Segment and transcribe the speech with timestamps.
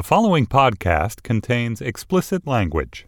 [0.00, 3.06] The following podcast contains explicit language.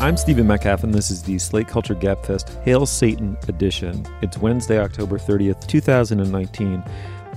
[0.00, 4.06] I'm Stephen Metcalf, and this is the Slate Culture Gabfest Hail Satan edition.
[4.22, 6.82] It's Wednesday, October 30th, 2019.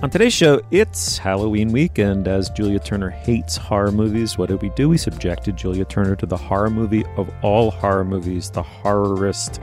[0.02, 4.60] On today's show, it's Halloween week, and as Julia Turner hates horror movies, what did
[4.60, 4.90] we do?
[4.90, 9.58] We subjected Julia Turner to the horror movie of all horror movies, the horrorist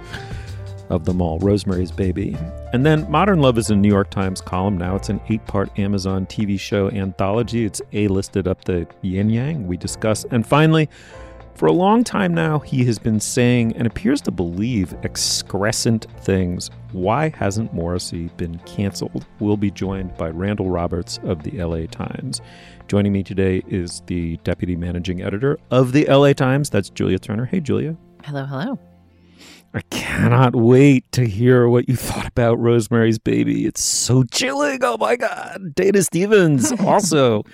[0.90, 2.36] of them all, Rosemary's Baby.
[2.74, 4.96] And then Modern Love is a New York Times column now.
[4.96, 7.66] It's an eight part Amazon TV show anthology.
[7.66, 10.26] It's A listed up the yin yang we discuss.
[10.32, 10.90] And finally,
[11.64, 16.70] for a long time now, he has been saying and appears to believe excrescent things.
[16.92, 19.26] Why hasn't Morrissey been canceled?
[19.40, 22.42] We'll be joined by Randall Roberts of the LA Times.
[22.90, 26.70] Joining me today is the deputy managing editor of the LA Times.
[26.70, 27.46] That's Julia Turner.
[27.46, 27.96] Hey, Julia.
[28.26, 28.78] Hello, hello.
[29.74, 33.66] I cannot wait to hear what you thought about Rosemary's Baby.
[33.66, 34.80] It's so chilling.
[34.84, 35.76] Oh my God.
[35.76, 37.46] Dana Stevens also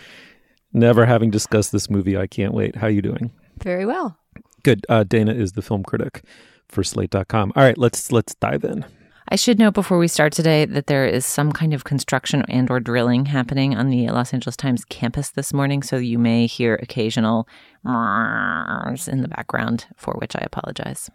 [0.74, 2.18] never having discussed this movie.
[2.18, 2.76] I can't wait.
[2.76, 3.32] How are you doing?
[3.62, 4.18] Very well.
[4.64, 4.86] Good.
[4.90, 6.24] Uh, Dana is the film critic
[6.68, 7.54] for Slate.com.
[7.56, 8.86] All right, let's let's dive in.
[9.32, 12.70] I should note before we start today that there is some kind of construction and
[12.72, 16.80] or drilling happening on the Los Angeles Times campus this morning, so you may hear
[16.82, 17.48] occasional
[17.86, 21.12] in the background, for which I apologize.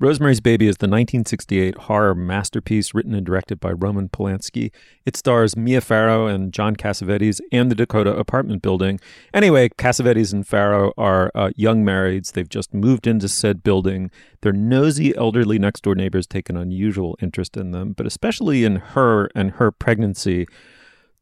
[0.00, 4.72] Rosemary's Baby is the 1968 horror masterpiece written and directed by Roman Polanski.
[5.06, 8.98] It stars Mia Farrow and John Cassavetes and the Dakota apartment building.
[9.32, 12.32] Anyway, Cassavetes and Farrow are uh, young marrieds.
[12.32, 14.10] They've just moved into said building.
[14.40, 18.76] Their nosy elderly next door neighbors take an unusual interest in them, but especially in
[18.76, 20.48] her and her pregnancy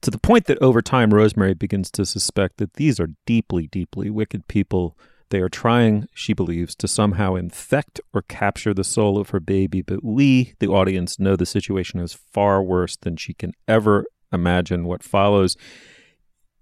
[0.00, 4.08] to the point that over time Rosemary begins to suspect that these are deeply, deeply
[4.08, 4.96] wicked people
[5.32, 9.80] they are trying, she believes, to somehow infect or capture the soul of her baby,
[9.80, 14.84] but we, the audience, know the situation is far worse than she can ever imagine.
[14.84, 15.56] What follows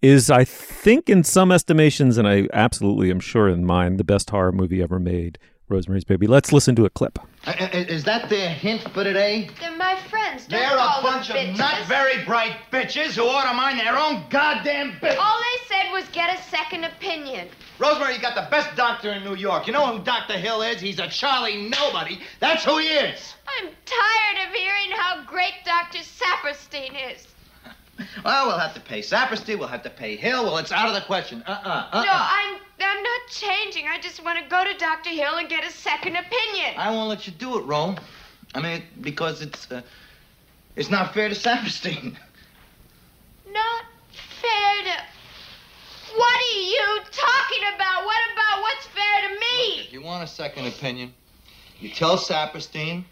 [0.01, 4.31] is, I think, in some estimations, and I absolutely am sure in mine, the best
[4.31, 5.39] horror movie ever made.
[5.71, 6.27] Rosemary's Baby.
[6.27, 7.19] Let's listen to a clip.
[7.47, 9.49] Uh, is that their hint for today?
[9.61, 10.47] They're my friends.
[10.47, 11.57] Don't They're a call them bunch of bitches.
[11.59, 15.17] not very bright bitches who ought to mind their own goddamn business.
[15.19, 17.49] All they said was get a second opinion.
[17.79, 19.67] Rosemary, you got the best doctor in New York.
[19.67, 20.35] You know who Dr.
[20.35, 20.81] Hill is?
[20.81, 22.19] He's a Charlie nobody.
[22.41, 23.35] That's who he is.
[23.59, 25.99] I'm tired of hearing how great Dr.
[26.01, 27.27] Saperstein is.
[28.25, 29.59] Well, we'll have to pay Saperstein.
[29.59, 30.45] We'll have to pay Hill.
[30.45, 31.43] Well, it's out of the question.
[31.47, 31.69] Uh-uh.
[31.69, 32.05] uh-uh.
[32.05, 33.87] No, I'm I'm not changing.
[33.89, 35.11] I just want to go to Dr.
[35.11, 36.75] Hill and get a second opinion.
[36.77, 37.99] I won't let you do it, Rome.
[38.55, 39.83] I mean, because it's uh,
[40.77, 42.17] it's not fair to Saperstein.
[43.53, 43.85] Not
[44.41, 46.17] fair to.
[46.17, 48.05] What are you talking about?
[48.05, 49.81] What about what's fair to me?
[49.87, 51.13] If you want a second opinion,
[51.79, 53.05] you tell Saperstein,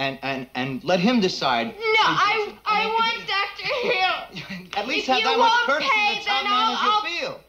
[0.00, 1.68] and and and let him decide.
[1.68, 3.68] No, I I want Dr.
[4.54, 4.68] Hill.
[4.76, 7.20] At least If have that much won't courtesy pay, to tell then man I'll- you
[7.20, 7.40] feel.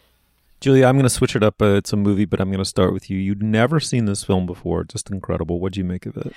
[0.59, 1.59] Julia, I'm going to switch it up.
[1.59, 3.17] Uh, it's a movie, but I'm going to start with you.
[3.17, 4.84] You'd never seen this film before.
[4.84, 5.59] Just incredible.
[5.59, 6.34] What'd you make of it?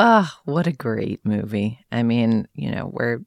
[0.00, 1.84] Ah, what a great movie.
[1.92, 3.18] I mean, you know, we're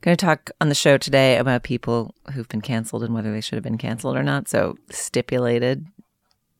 [0.00, 3.42] going to talk on the show today about people who've been canceled and whether they
[3.42, 4.48] should have been canceled or not.
[4.48, 5.84] So, stipulated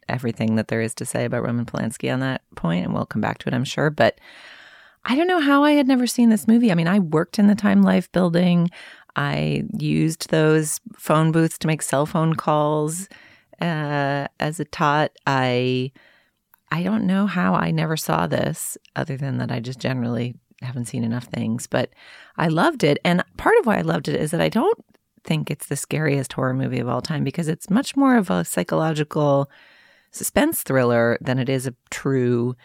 [0.06, 3.22] everything that there is to say about Roman Polanski on that point, and we'll come
[3.22, 3.88] back to it, I'm sure.
[3.88, 4.18] But
[5.04, 6.70] I don't know how I had never seen this movie.
[6.70, 8.70] I mean, I worked in the Time Life building.
[9.16, 13.08] I used those phone booths to make cell phone calls
[13.60, 15.12] uh, as a tot.
[15.26, 15.92] I
[16.72, 20.84] I don't know how I never saw this, other than that I just generally haven't
[20.84, 21.66] seen enough things.
[21.66, 21.90] But
[22.36, 24.78] I loved it, and part of why I loved it is that I don't
[25.24, 28.44] think it's the scariest horror movie of all time because it's much more of a
[28.44, 29.50] psychological
[30.12, 32.56] suspense thriller than it is a true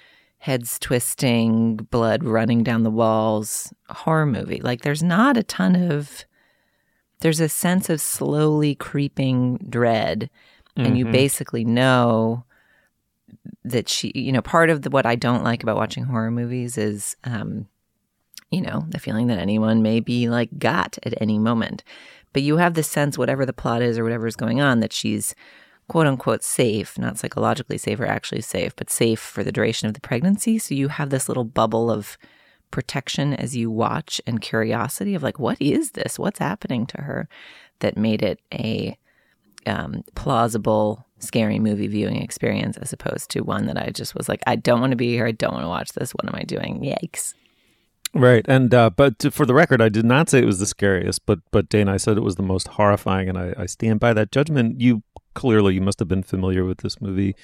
[0.46, 4.62] heads twisting, blood running down the walls horror movie.
[4.62, 6.24] Like there's not a ton of
[7.22, 10.30] there's a sense of slowly creeping dread
[10.78, 11.12] and you Mhm.
[11.12, 12.44] basically know
[13.64, 16.78] that she you know part of the, what I don't like about watching horror movies
[16.78, 17.68] is um
[18.52, 21.84] you know the feeling that anyone may be like got at any moment
[22.34, 24.94] but you have the sense whatever the plot is or whatever is going on that
[24.94, 25.34] she's
[25.88, 29.94] quote unquote safe not psychologically safe or actually safe but safe for the duration of
[29.94, 32.18] the pregnancy so you have this little bubble of
[32.72, 37.28] protection as you watch and curiosity of like what is this what's happening to her
[37.80, 38.98] that made it a
[39.66, 44.42] um, plausible scary movie viewing experience as opposed to one that I just was like,
[44.46, 45.26] I don't want to be here.
[45.26, 46.12] I don't want to watch this.
[46.12, 46.82] What am I doing?
[46.82, 47.34] Yikes.
[48.16, 51.26] Right, and uh, but for the record, I did not say it was the scariest,
[51.26, 54.14] but but Dana, I said it was the most horrifying, and I, I stand by
[54.14, 54.80] that judgment.
[54.80, 55.04] You
[55.34, 57.36] clearly you must have been familiar with this movie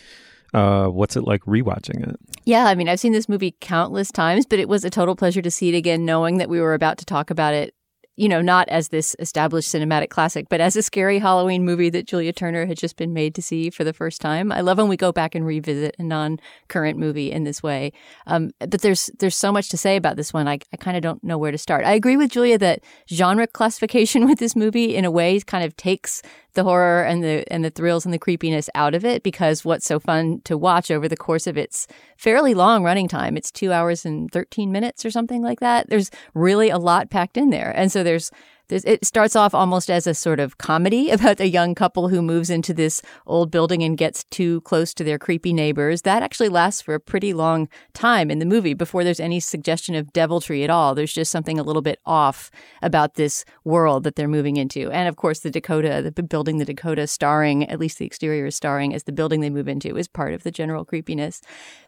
[0.54, 2.18] Uh, what's it like rewatching it?
[2.46, 5.42] Yeah, I mean, I've seen this movie countless times, but it was a total pleasure
[5.42, 7.74] to see it again, knowing that we were about to talk about it
[8.18, 12.08] you know, not as this established cinematic classic, but as a scary Halloween movie that
[12.08, 14.52] Julia Turner had just been made to see for the first time.
[14.52, 17.94] I love when we go back and revisit a non-current movie in this way.
[18.28, 20.48] Um, but there's there's so much to say about this one.
[20.48, 21.86] I, I kind of don't know where to start.
[21.86, 25.76] I agree with Julia that genre classification with this movie, in a way, kind of
[25.78, 26.22] takes
[26.54, 29.86] the horror and the and the thrills and the creepiness out of it because what's
[29.86, 31.88] so fun to watch over the course of its
[32.18, 36.12] fairly long running time it's 2 hours and 13 minutes or something like that there's
[36.34, 37.72] really a lot packed in there.
[37.76, 38.32] And so there's
[38.72, 42.50] it starts off almost as a sort of comedy about a young couple who moves
[42.50, 46.04] into this old building and gets too close to their creepy neighbors.
[46.04, 49.96] That actually lasts for a pretty long time in the movie before there's any suggestion
[49.96, 50.96] of deviltry at all.
[50.96, 52.50] There's just something a little bit off
[52.82, 54.92] about this world that they're moving into.
[54.92, 58.56] And of course, the Dakota, the building the Dakota starring, at least the exterior is
[58.56, 61.42] starring as the building they move into is part of the general creepiness.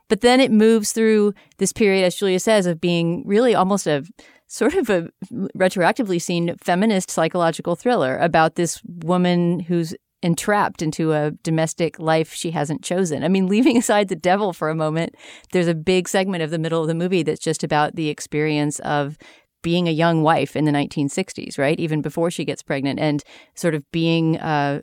[0.09, 4.03] But then it moves through this period, as Julia says, of being really almost a
[4.53, 5.09] sort of a
[5.57, 12.51] retroactively seen feminist psychological thriller about this woman who's entrapped into a domestic life she
[12.51, 13.23] hasn't chosen.
[13.23, 15.15] I mean, leaving aside the devil for a moment,
[15.53, 18.77] there's a big segment of the middle of the movie that's just about the experience
[18.81, 19.17] of
[19.63, 21.79] being a young wife in the 1960s, right?
[21.79, 23.23] Even before she gets pregnant, and
[23.55, 24.81] sort of being uh,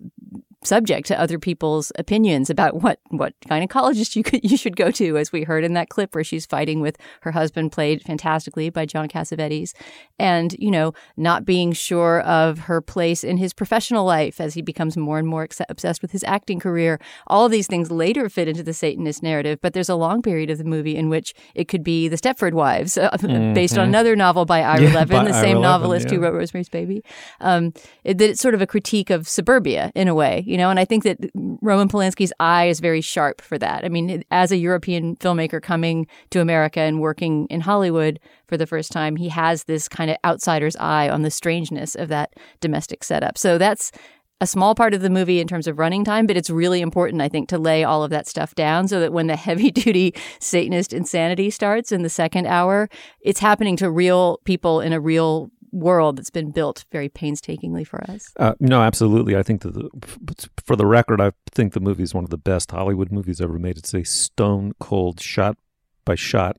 [0.62, 5.16] subject to other people's opinions about what what gynecologist you could you should go to,
[5.16, 8.84] as we heard in that clip where she's fighting with her husband, played fantastically by
[8.84, 9.72] John Cassavetes,
[10.18, 14.62] and you know not being sure of her place in his professional life as he
[14.62, 17.00] becomes more and more obsessed with his acting career.
[17.26, 20.50] All of these things later fit into the Satanist narrative, but there's a long period
[20.50, 23.54] of the movie in which it could be the Stepford Wives, uh, mm-hmm.
[23.54, 26.16] based on another novel by Ira yeah, Levin, the same Ira novelist yeah.
[26.16, 27.02] who wrote Rosemary's Baby.
[27.40, 27.72] Um,
[28.04, 30.80] it, that it's sort of a critique of suburbia in a way you know, and
[30.80, 31.18] I think that
[31.62, 33.84] Roman Polanski's eye is very sharp for that.
[33.84, 38.18] I mean, as a European filmmaker coming to America and working in Hollywood
[38.48, 42.08] for the first time, he has this kind of outsider's eye on the strangeness of
[42.08, 43.38] that domestic setup.
[43.38, 43.92] So that's
[44.40, 47.22] a small part of the movie in terms of running time, but it's really important,
[47.22, 50.14] I think, to lay all of that stuff down so that when the heavy duty
[50.40, 52.88] Satanist insanity starts in the second hour,
[53.20, 58.02] it's happening to real people in a real world that's been built very painstakingly for
[58.10, 58.32] us.
[58.38, 59.36] Uh, no, absolutely.
[59.36, 62.38] I think that the, for the record, I think the movie is one of the
[62.38, 63.78] best Hollywood movies ever made.
[63.78, 65.56] It's a stone cold shot
[66.04, 66.56] by shot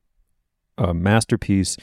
[0.78, 1.78] uh, masterpiece.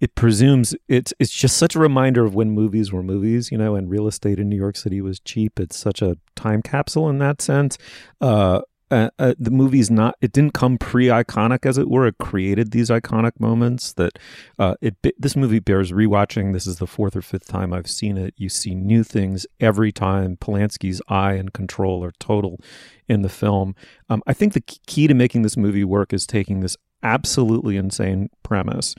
[0.00, 3.74] It presumes it's it's just such a reminder of when movies were movies, you know,
[3.74, 5.58] and real estate in New York City was cheap.
[5.58, 7.78] It's such a time capsule in that sense.
[8.20, 8.60] Uh,
[8.90, 12.06] uh, uh, the movie's not it didn't come pre-iconic as it were.
[12.06, 14.18] It created these iconic moments that
[14.58, 16.52] uh, it this movie bears rewatching.
[16.52, 18.34] This is the fourth or fifth time i've seen it.
[18.36, 20.36] You see new things every time.
[20.36, 22.60] Polanski's eye and control are total
[23.08, 23.74] in the film.
[24.08, 28.30] Um, i think the key to making this movie work is taking this absolutely insane
[28.42, 28.94] premise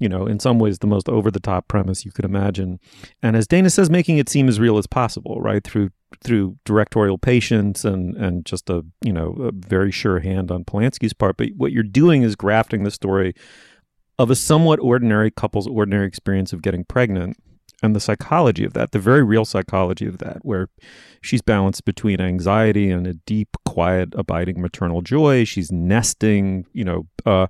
[0.00, 2.80] you know, in some ways the most over the top premise you could imagine.
[3.22, 5.62] And as Dana says, making it seem as real as possible, right?
[5.62, 5.90] Through
[6.24, 11.12] through directorial patience and and just a you know a very sure hand on Polanski's
[11.12, 11.36] part.
[11.36, 13.34] But what you're doing is grafting the story
[14.18, 17.36] of a somewhat ordinary couple's ordinary experience of getting pregnant
[17.82, 20.68] and the psychology of that, the very real psychology of that, where
[21.22, 25.44] she's balanced between anxiety and a deep, quiet, abiding maternal joy.
[25.44, 27.46] She's nesting, you know, uh,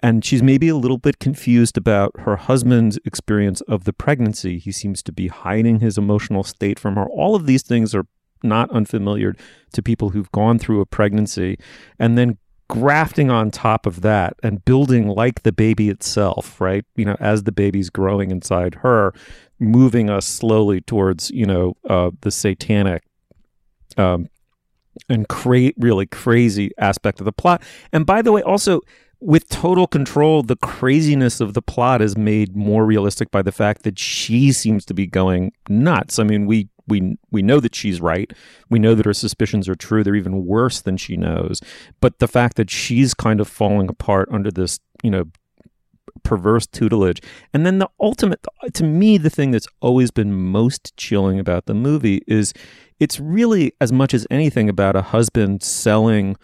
[0.00, 4.58] and she's maybe a little bit confused about her husband's experience of the pregnancy.
[4.58, 7.06] He seems to be hiding his emotional state from her.
[7.06, 8.06] All of these things are
[8.42, 9.34] not unfamiliar
[9.72, 11.58] to people who've gone through a pregnancy.
[11.98, 16.84] And then grafting on top of that and building like the baby itself, right?
[16.96, 19.12] You know, as the baby's growing inside her,
[19.58, 23.04] moving us slowly towards, you know, uh, the satanic
[23.96, 24.28] um,
[25.08, 27.62] and create really crazy aspect of the plot.
[27.92, 28.80] And by the way, also,
[29.20, 33.82] with total control, the craziness of the plot is made more realistic by the fact
[33.82, 36.18] that she seems to be going nuts.
[36.20, 38.32] I mean, we we we know that she's right.
[38.68, 40.02] We know that her suspicions are true.
[40.02, 41.60] They're even worse than she knows.
[42.00, 45.24] But the fact that she's kind of falling apart under this, you know,
[46.22, 47.22] perverse tutelage.
[47.52, 51.74] And then the ultimate to me the thing that's always been most chilling about the
[51.74, 52.52] movie is
[52.98, 56.36] it's really as much as anything about a husband selling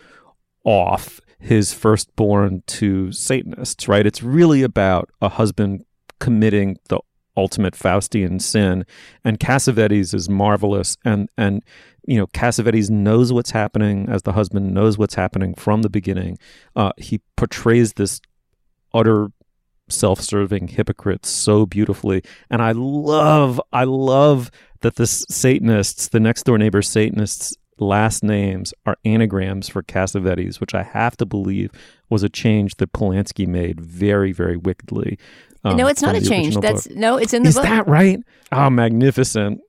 [0.64, 4.06] off his firstborn to Satanists, right?
[4.06, 5.84] It's really about a husband
[6.18, 7.00] committing the
[7.36, 8.84] ultimate Faustian sin.
[9.24, 10.96] And Cassavetes is marvelous.
[11.04, 11.62] And, and,
[12.06, 16.38] you know, Cassavetes knows what's happening as the husband knows what's happening from the beginning.
[16.76, 18.20] Uh, he portrays this
[18.92, 19.28] utter
[19.88, 22.22] self-serving hypocrite so beautifully.
[22.50, 24.50] And I love, I love
[24.80, 30.74] that the Satanists, the next door neighbor Satanists, last names are anagrams for Cassavetes, which
[30.74, 31.70] I have to believe
[32.08, 35.18] was a change that Polanski made very, very wickedly.
[35.64, 36.56] Um, no, it's not a change.
[36.58, 36.96] That's book.
[36.96, 37.50] no, it's in the book.
[37.50, 37.64] Is book.
[37.64, 38.18] that right?
[38.52, 39.60] Oh, magnificent.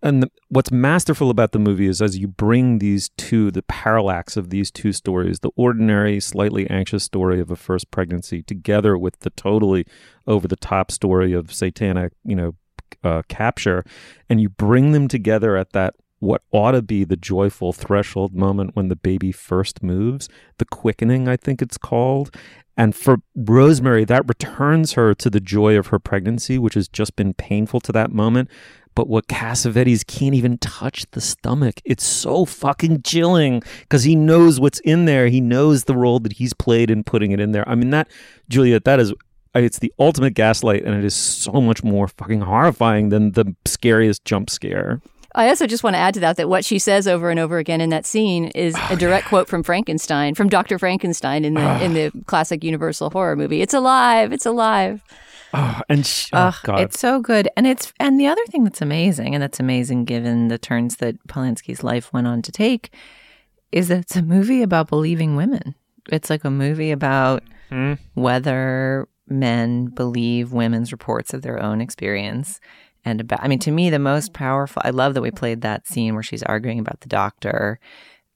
[0.00, 4.36] And the, what's masterful about the movie is as you bring these two, the parallax
[4.36, 9.18] of these two stories, the ordinary, slightly anxious story of a first pregnancy, together with
[9.20, 9.84] the totally
[10.26, 12.54] over the top story of satanic, you know,
[13.02, 13.84] uh, capture,
[14.30, 18.74] and you bring them together at that what ought to be the joyful threshold moment
[18.74, 22.34] when the baby first moves, the quickening, I think it's called.
[22.76, 27.16] And for Rosemary, that returns her to the joy of her pregnancy, which has just
[27.16, 28.48] been painful to that moment.
[28.94, 31.80] But what Cassavetes can't even touch the stomach.
[31.84, 35.28] It's so fucking chilling because he knows what's in there.
[35.28, 37.68] He knows the role that he's played in putting it in there.
[37.68, 38.08] I mean, that,
[38.48, 39.12] Julia, that is,
[39.54, 44.24] it's the ultimate gaslight, and it is so much more fucking horrifying than the scariest
[44.24, 45.00] jump scare.
[45.38, 47.58] I also just want to add to that that what she says over and over
[47.58, 50.78] again in that scene is Oh, a direct quote from Frankenstein, from Dr.
[50.78, 53.62] Frankenstein in the in the classic Universal horror movie.
[53.62, 54.32] It's alive.
[54.32, 55.02] It's alive.
[55.54, 56.80] Oh, and sh- oh, God.
[56.80, 60.48] it's so good, and it's and the other thing that's amazing, and that's amazing given
[60.48, 62.92] the turns that Polanski's life went on to take,
[63.72, 65.74] is that it's a movie about believing women.
[66.12, 67.94] It's like a movie about Hmm.
[68.14, 72.60] whether men believe women's reports of their own experience,
[73.08, 73.42] and about.
[73.42, 74.82] I mean, to me, the most powerful.
[74.84, 77.80] I love that we played that scene where she's arguing about the doctor,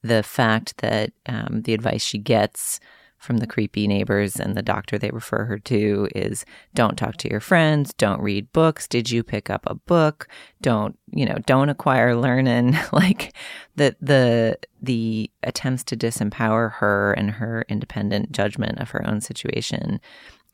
[0.01, 2.79] the fact that um, the advice she gets
[3.19, 7.29] from the creepy neighbors and the doctor they refer her to is don't talk to
[7.29, 8.85] your friends, don't read books.
[8.85, 10.27] Did you pick up a book?
[10.61, 12.75] Don't, you know, don't acquire learning.
[12.91, 13.33] like
[13.75, 20.01] the the the attempts to disempower her and her independent judgment of her own situation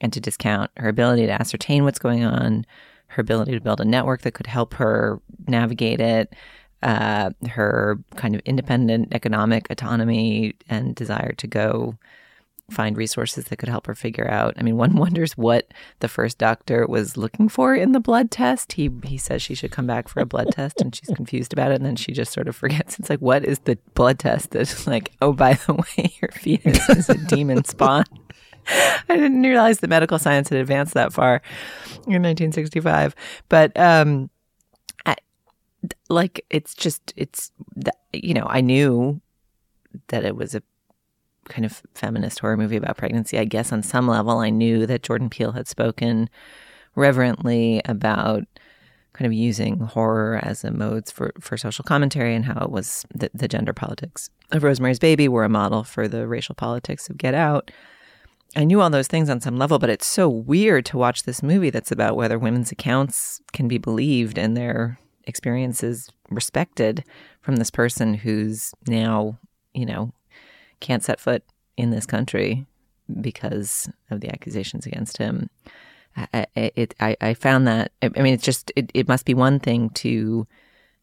[0.02, 2.66] and to discount her ability to ascertain what's going on,
[3.10, 6.34] her ability to build a network that could help her navigate it,
[6.82, 11.98] uh, her kind of independent economic autonomy and desire to go
[12.72, 14.54] find resources that could help her figure out.
[14.58, 18.74] I mean, one wonders what the first doctor was looking for in the blood test.
[18.74, 21.72] He he says she should come back for a blood test, and she's confused about
[21.72, 23.00] it, and then she just sort of forgets.
[23.00, 24.52] It's like, what is the blood test?
[24.52, 28.06] That's like, oh, by the way, your fetus is a demon spawn.
[29.10, 31.42] I didn't realize the medical science had advanced that far
[32.08, 33.16] in 1965,
[33.50, 34.30] but um,
[35.06, 35.16] I,
[36.10, 37.52] like it's just it's
[38.14, 39.22] you know I knew
[40.08, 40.62] that it was a
[41.48, 43.38] kind of feminist horror movie about pregnancy.
[43.38, 46.30] I guess on some level, I knew that Jordan Peele had spoken
[46.96, 48.44] reverently about
[49.14, 53.06] kind of using horror as a modes for, for social commentary and how it was
[53.14, 57.18] the, the gender politics of Rosemary's Baby were a model for the racial politics of
[57.18, 57.72] Get Out.
[58.56, 61.44] I knew all those things on some level, but it's so weird to watch this
[61.44, 67.04] movie that's about whether women's accounts can be believed and their experiences respected
[67.42, 69.38] from this person who's now,
[69.74, 70.12] you know,
[70.80, 71.44] can't set foot
[71.78, 72.66] in this country
[73.22, 75.50] because of the accusations against him.
[76.16, 79.60] I, it, I, I found that, I mean, it's just, it, it must be one
[79.60, 80.48] thing to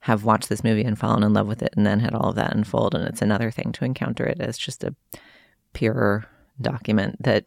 [0.00, 2.34] have watched this movie and fallen in love with it and then had all of
[2.36, 2.94] that unfold.
[2.94, 4.94] And it's another thing to encounter it as just a
[5.72, 6.26] pure
[6.60, 7.44] document that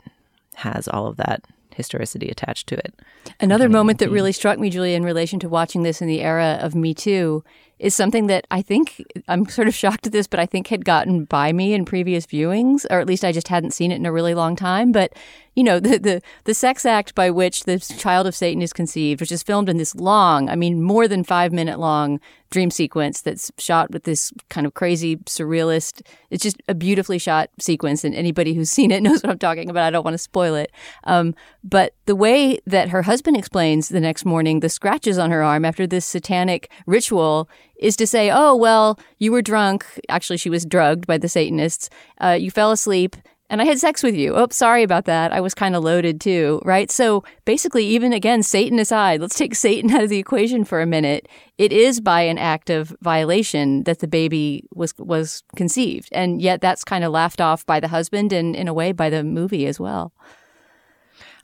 [0.56, 1.44] has all of that
[1.76, 2.94] historicity attached to it.
[3.40, 6.60] Another moment that really struck me, Julia, in relation to watching this in the era
[6.62, 7.44] of Me Too,
[7.80, 10.84] is something that I think I'm sort of shocked at this, but I think had
[10.84, 14.06] gotten by me in previous viewings, or at least I just hadn't seen it in
[14.06, 14.92] a really long time.
[14.92, 15.14] But
[15.56, 19.22] you know, the the the sex act by which the child of Satan is conceived,
[19.22, 22.20] which is filmed in this long, I mean, more than five minute long
[22.52, 26.02] dream sequence that's shot with this kind of crazy surrealist.
[26.32, 29.70] It's just a beautifully shot sequence, and anybody who's seen it knows what I'm talking
[29.70, 29.86] about.
[29.86, 30.72] I don't want to spoil it.
[31.04, 35.44] Um, but the way that her husband explains the next morning the scratches on her
[35.44, 39.86] arm after this satanic ritual is to say, oh, well, you were drunk.
[40.10, 41.90] Actually, she was drugged by the Satanists.
[42.20, 43.16] Uh, you fell asleep.
[43.50, 44.36] And I had sex with you.
[44.36, 45.34] Oh, sorry about that.
[45.34, 46.92] I was kind of loaded too, right?
[46.92, 50.86] So basically, even again, Satan aside, let's take Satan out of the equation for a
[50.86, 51.28] minute.
[51.58, 56.62] It is by an act of violation that the baby was was conceived, and yet
[56.62, 59.66] that's kind of laughed off by the husband and, in a way, by the movie
[59.66, 60.14] as well.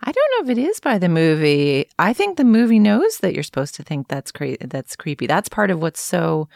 [0.02, 1.90] I don't know if it is by the movie.
[1.98, 4.32] I think the movie knows that you're supposed to think that's
[4.62, 5.26] that's creepy.
[5.26, 6.48] That's part of what's so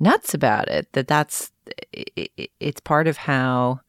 [0.00, 0.92] nuts about it.
[0.92, 1.52] That that's
[1.94, 3.80] i i it's part of how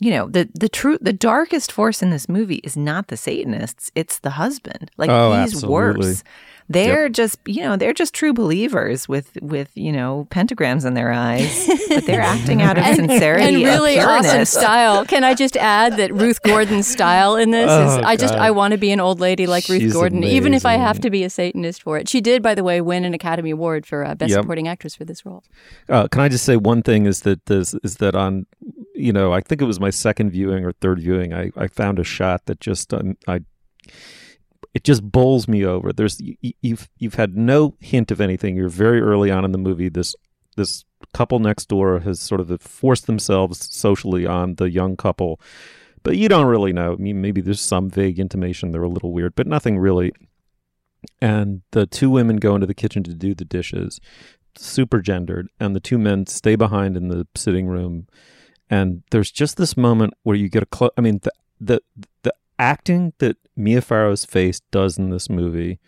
[0.00, 3.92] you know the the true the darkest force in this movie is not the Satanists.
[3.94, 4.90] It's the husband.
[4.96, 5.70] Like Oh, he's absolutely.
[6.08, 6.24] worse
[6.70, 11.10] they're just you know they're just true believers with with you know pentagrams in their
[11.10, 15.04] eyes, but they're acting out of sincerity and really awesome style.
[15.04, 18.52] Can I just add that Ruth Gordon's style in this is Oh, I just I
[18.52, 21.10] want to be an old lady like Ruth She's Gordon, even if I have to
[21.10, 22.08] be a Satanist for it.
[22.08, 24.42] She did, by the way, win an Academy Award for uh, Best Yep.
[24.42, 25.42] Supporting Actress for this role.
[25.88, 28.46] Uh, can I just say one thing is that this is that on,
[29.00, 31.32] you know, I think it was my second viewing or third viewing.
[31.32, 33.40] I, I found a shot that just um, I,
[34.74, 35.92] it just bowls me over.
[35.92, 38.56] There's y- y- you've you've had no hint of anything.
[38.56, 39.88] You're very early on in the movie.
[39.88, 40.14] This
[40.56, 45.40] this couple next door has sort of forced themselves socially on the young couple,
[46.02, 46.92] but you don't really know.
[46.92, 50.12] I mean, maybe there's some vague intimation they're a little weird, but nothing really.
[51.22, 54.00] And the two women go into the kitchen to do the dishes
[54.56, 58.06] super gendered and the two men stay behind in the sitting room
[58.70, 61.82] and there's just this moment where you get a close i mean the, the
[62.22, 65.78] the acting that mia farrow's face does in this movie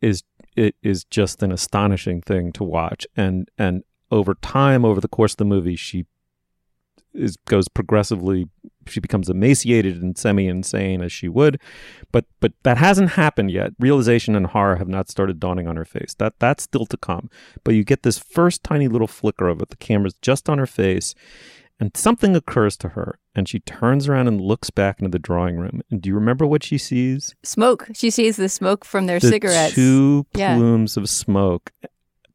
[0.00, 0.22] is
[0.56, 3.06] it is just an astonishing thing to watch.
[3.16, 6.06] And and over time over the course of the movie she
[7.14, 8.48] is goes progressively
[8.86, 11.60] she becomes emaciated and semi insane as she would.
[12.10, 13.72] But but that hasn't happened yet.
[13.78, 16.14] Realization and horror have not started dawning on her face.
[16.14, 17.30] That that's still to come.
[17.64, 19.70] But you get this first tiny little flicker of it.
[19.70, 21.14] The camera's just on her face
[21.82, 25.56] and something occurs to her and she turns around and looks back into the drawing
[25.56, 27.88] room and do you remember what she sees Smoke.
[27.92, 29.74] She sees the smoke from their the cigarettes.
[29.74, 30.54] two Yeah.
[30.54, 31.72] plumes of smoke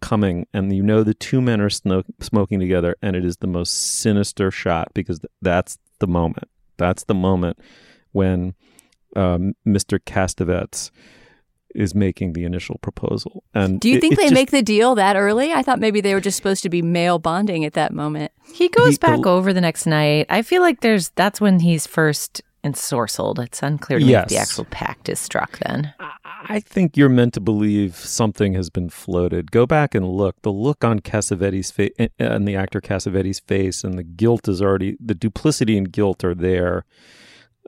[0.02, 3.48] coming and you know the two men are sno- smoking together and it is the
[3.48, 7.58] most sinister shot because th- that's the moment that's the moment
[8.12, 8.54] when
[9.16, 10.92] um, mr Castevets
[11.76, 14.62] is making the initial proposal and Do you it- think it they just- make the
[14.64, 15.52] deal that early?
[15.54, 18.32] I thought maybe they were just supposed to be male bonding at that moment.
[18.54, 20.26] He goes He- back the- over the next night.
[20.30, 23.40] I feel like there's that's when he's first ensorcelled.
[23.40, 25.94] It's unclear to me if the actual pact is struck then.
[26.50, 29.52] I think you're meant to believe something has been floated.
[29.52, 30.42] Go back and look.
[30.42, 34.98] The look on Cassavetti's face and the actor Cassavetti's face, and the guilt is already
[35.04, 36.86] the duplicity and guilt are there,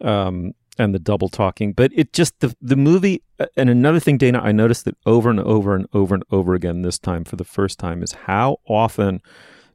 [0.02, 1.74] um, and the double talking.
[1.74, 3.22] But it just the the movie.
[3.40, 6.54] uh, And another thing, Dana, I noticed that over and over and over and over
[6.56, 9.22] again this time for the first time is how often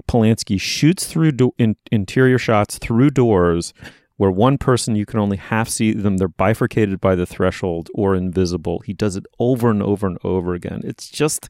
[0.08, 3.72] Polanski shoots through do- in, interior shots through doors
[4.16, 8.14] where one person you can only half see them they're bifurcated by the threshold or
[8.14, 11.48] invisible he does it over and over and over again it's just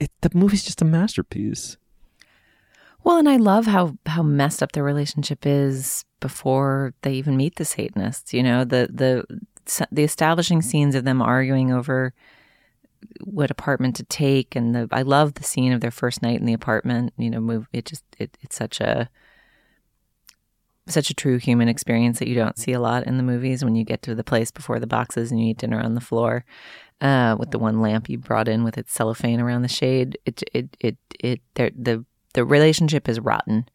[0.00, 1.76] it, the movie's just a masterpiece
[3.04, 7.56] Well, and I love how how messed up their relationship is before they even meet
[7.56, 8.32] the Satanists.
[8.32, 9.40] You know, the the
[9.92, 12.12] the establishing scenes of them arguing over
[13.22, 16.46] what apartment to take, and the I love the scene of their first night in
[16.46, 17.12] the apartment.
[17.16, 19.08] You know, move it just it, it's such a
[20.88, 23.74] such a true human experience that you don't see a lot in the movies when
[23.74, 26.44] you get to the place before the boxes and you eat dinner on the floor
[27.00, 30.18] uh, with the one lamp you brought in with its cellophane around the shade.
[30.24, 31.40] It it it it
[31.84, 32.04] the
[32.36, 33.66] the relationship is rotten,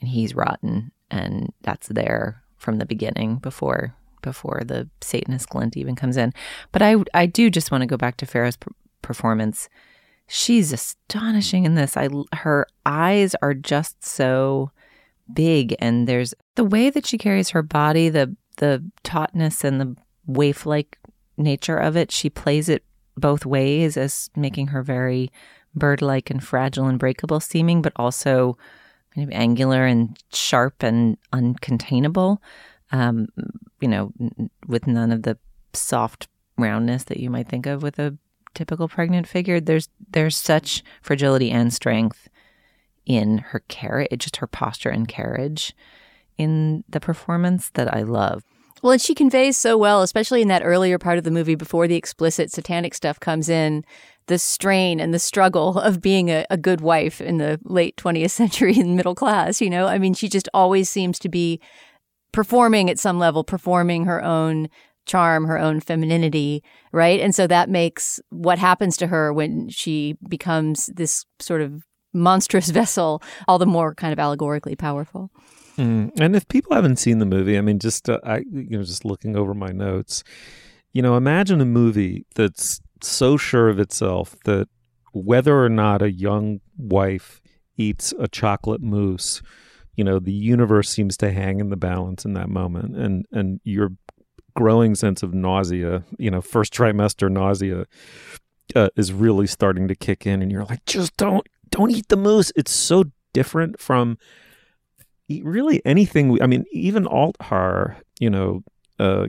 [0.00, 5.96] and he's rotten, and that's there from the beginning before before the Satanist glint even
[5.96, 6.32] comes in.
[6.70, 8.58] But I I do just want to go back to Farrow's
[9.02, 9.68] performance.
[10.28, 11.96] She's astonishing in this.
[11.96, 14.70] I her eyes are just so
[15.32, 19.96] big and there's the way that she carries her body, the the tautness and the
[20.26, 20.96] waif-like
[21.36, 22.12] nature of it.
[22.12, 22.84] She plays it
[23.16, 25.32] both ways as making her very
[25.76, 28.56] bird-like and fragile and breakable seeming, but also
[29.14, 32.38] kind of angular and sharp and uncontainable.
[32.92, 33.28] Um,
[33.80, 34.12] you know,
[34.66, 35.38] with none of the
[35.72, 38.16] soft roundness that you might think of with a
[38.54, 39.60] typical pregnant figure.
[39.60, 42.28] There's there's such fragility and strength
[43.04, 45.74] in her carriage, just her posture and carriage
[46.38, 48.42] in the performance that I love.
[48.82, 51.86] Well, and she conveys so well, especially in that earlier part of the movie before
[51.86, 53.84] the explicit satanic stuff comes in,
[54.26, 58.30] the strain and the struggle of being a, a good wife in the late 20th
[58.30, 59.60] century in middle class.
[59.60, 61.60] You know, I mean, she just always seems to be
[62.32, 64.68] performing at some level, performing her own
[65.06, 66.62] charm, her own femininity,
[66.92, 67.20] right?
[67.20, 72.68] And so that makes what happens to her when she becomes this sort of monstrous
[72.80, 75.30] vessel all the more kind of allegorically powerful.
[75.78, 76.10] Mm.
[76.18, 79.04] And if people haven't seen the movie, I mean, just uh, I, you know, just
[79.04, 80.24] looking over my notes,
[80.92, 84.68] you know, imagine a movie that's so sure of itself that
[85.12, 87.40] whether or not a young wife
[87.76, 89.42] eats a chocolate mousse,
[89.96, 93.60] you know, the universe seems to hang in the balance in that moment, and and
[93.64, 93.90] your
[94.54, 97.86] growing sense of nausea, you know, first trimester nausea,
[98.74, 102.16] uh, is really starting to kick in, and you're like, just don't don't eat the
[102.16, 102.52] mousse.
[102.56, 104.18] It's so different from
[105.28, 106.40] really anything.
[106.42, 108.62] I mean, even alt horror, you know,
[108.98, 109.28] uh,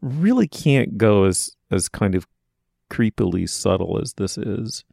[0.00, 2.26] really can't go as as kind of
[2.92, 4.84] creepily subtle as this is.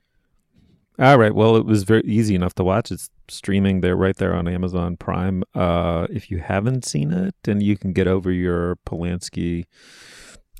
[0.97, 1.33] All right.
[1.33, 2.91] Well, it was very easy enough to watch.
[2.91, 5.43] It's streaming there right there on Amazon Prime.
[5.53, 9.65] Uh, if you haven't seen it, then you can get over your Polanski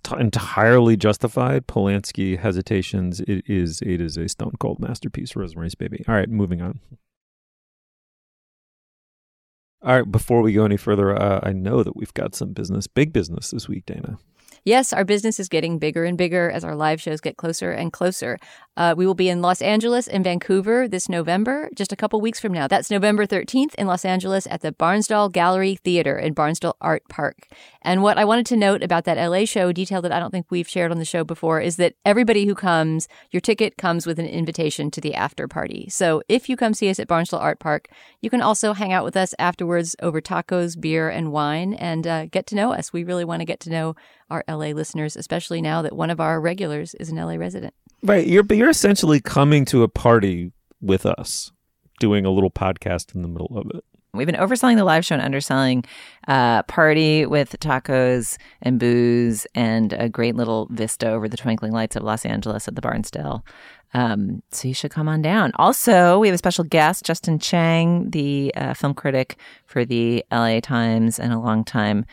[0.04, 3.20] t- entirely justified Polanski hesitations.
[3.22, 6.06] It is it is a stone cold masterpiece, Rosemary's Baby.
[6.08, 6.80] All right, moving on.
[9.82, 12.88] All right, before we go any further, uh, I know that we've got some business,
[12.88, 14.20] big business this week, Dana.
[14.66, 17.92] Yes, our business is getting bigger and bigger as our live shows get closer and
[17.94, 18.38] closer.
[18.80, 22.40] Uh, we will be in Los Angeles and Vancouver this November, just a couple weeks
[22.40, 22.66] from now.
[22.66, 27.50] That's November 13th in Los Angeles at the Barnsdall Gallery Theater in Barnsdall Art Park.
[27.82, 30.46] And what I wanted to note about that LA show, detail that I don't think
[30.50, 34.18] we've shared on the show before, is that everybody who comes, your ticket comes with
[34.18, 35.90] an invitation to the after party.
[35.90, 37.90] So if you come see us at Barnsdall Art Park,
[38.22, 42.26] you can also hang out with us afterwards over tacos, beer, and wine and uh,
[42.28, 42.94] get to know us.
[42.94, 43.98] We really want to get to know
[44.30, 47.74] our LA listeners, especially now that one of our regulars is an LA resident.
[48.02, 51.52] Right, you're but you're essentially coming to a party with us,
[52.00, 53.84] doing a little podcast in the middle of it.
[54.14, 55.86] We've been overselling the live show and underselling
[56.28, 61.96] uh, party with tacos and booze and a great little vista over the twinkling lights
[61.96, 63.44] of Los Angeles at the Barnsdall.
[63.94, 65.52] Um, so you should come on down.
[65.56, 70.60] Also, we have a special guest, Justin Chang, the uh, film critic for the LA
[70.60, 72.06] Times and a long time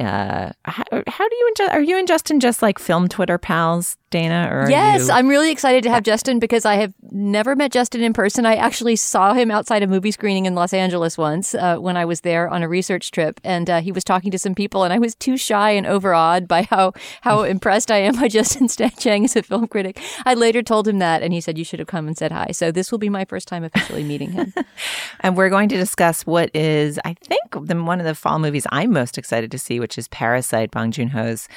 [0.00, 3.96] uh, how, how do you and are you and Justin just like film Twitter pals,
[4.10, 4.48] Dana?
[4.50, 8.02] Or Yes, you- I'm really excited to have Justin because I have never met Justin
[8.02, 8.44] in person.
[8.46, 12.04] I actually saw him outside a movie screening in Los Angeles once uh, when I
[12.04, 14.92] was there on a research trip, and uh, he was talking to some people, and
[14.92, 18.90] I was too shy and overawed by how how impressed I am by Justin Stan
[18.98, 20.00] Chang as a film critic.
[20.26, 22.48] I later told him that, and he said you should have come and said hi.
[22.52, 24.52] So this will be my first time officially meeting him.
[25.20, 28.66] and we're going to discuss what is, I think, the, one of the fall movies
[28.72, 31.48] I'm most excited to see, which is Parasite, Bong Joon Ho's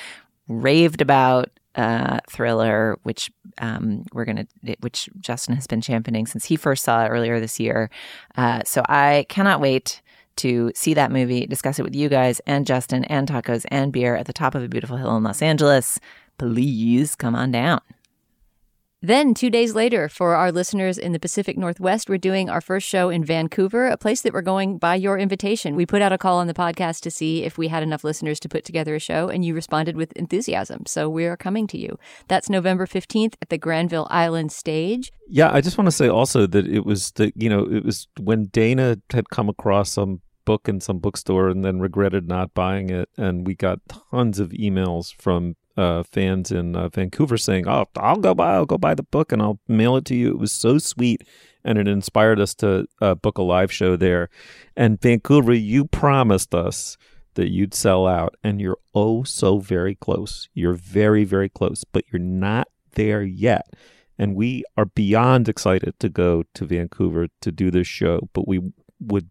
[0.50, 4.46] raved about uh, thriller, which um, we're gonna,
[4.82, 7.90] which Justin has been championing since he first saw it earlier this year.
[8.36, 10.02] Uh, so I cannot wait
[10.38, 14.16] to see that movie, discuss it with you guys and Justin and tacos and beer
[14.16, 16.00] at the top of a beautiful hill in Los Angeles.
[16.38, 17.80] Please come on down.
[19.06, 22.88] Then, two days later, for our listeners in the Pacific Northwest, we're doing our first
[22.90, 25.76] show in Vancouver, a place that we're going by your invitation.
[25.76, 28.40] We put out a call on the podcast to see if we had enough listeners
[28.40, 30.88] to put together a show, and you responded with enthusiasm.
[30.88, 32.00] So we are coming to you.
[32.30, 35.12] That's November 15th at the Granville Island stage.
[35.28, 38.08] Yeah, I just want to say also that it was the you know it was
[38.20, 42.90] when Dana had come across some book in some bookstore and then regretted not buying
[42.90, 47.86] it, and we got tons of emails from uh, fans in uh, Vancouver saying, "Oh,
[47.98, 50.40] I'll go buy, I'll go buy the book, and I'll mail it to you." It
[50.40, 51.24] was so sweet,
[51.64, 54.30] and it inspired us to uh, book a live show there.
[54.76, 56.98] And Vancouver, you promised us
[57.36, 60.50] that you'd sell out, and you're oh so very close.
[60.54, 63.74] You're very very close, but you're not there yet.
[64.18, 68.62] And we are beyond excited to go to Vancouver to do this show, but we
[69.00, 69.30] would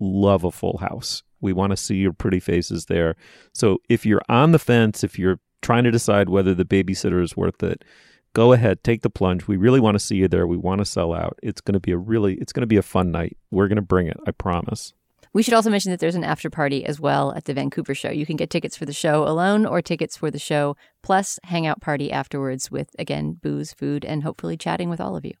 [0.00, 1.22] love a full house.
[1.40, 3.14] We want to see your pretty faces there.
[3.52, 7.36] So if you're on the fence, if you're trying to decide whether the babysitter is
[7.36, 7.84] worth it,
[8.32, 9.46] go ahead, take the plunge.
[9.46, 10.46] We really want to see you there.
[10.46, 11.38] We want to sell out.
[11.42, 13.36] It's going to be a really, it's going to be a fun night.
[13.50, 14.16] We're going to bring it.
[14.26, 14.92] I promise.
[15.32, 18.10] We should also mention that there's an after party as well at the Vancouver show.
[18.10, 21.80] You can get tickets for the show alone or tickets for the show plus hangout
[21.80, 25.34] party afterwards with, again, booze, food, and hopefully chatting with all of you.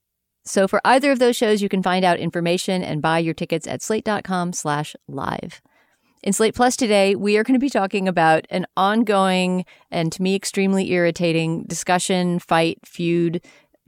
[0.44, 3.66] So for either of those shows, you can find out information and buy your tickets
[3.66, 5.60] at slate.com slash live.
[6.22, 10.20] In Slate Plus today, we are going to be talking about an ongoing and to
[10.20, 13.40] me extremely irritating discussion, fight, feud,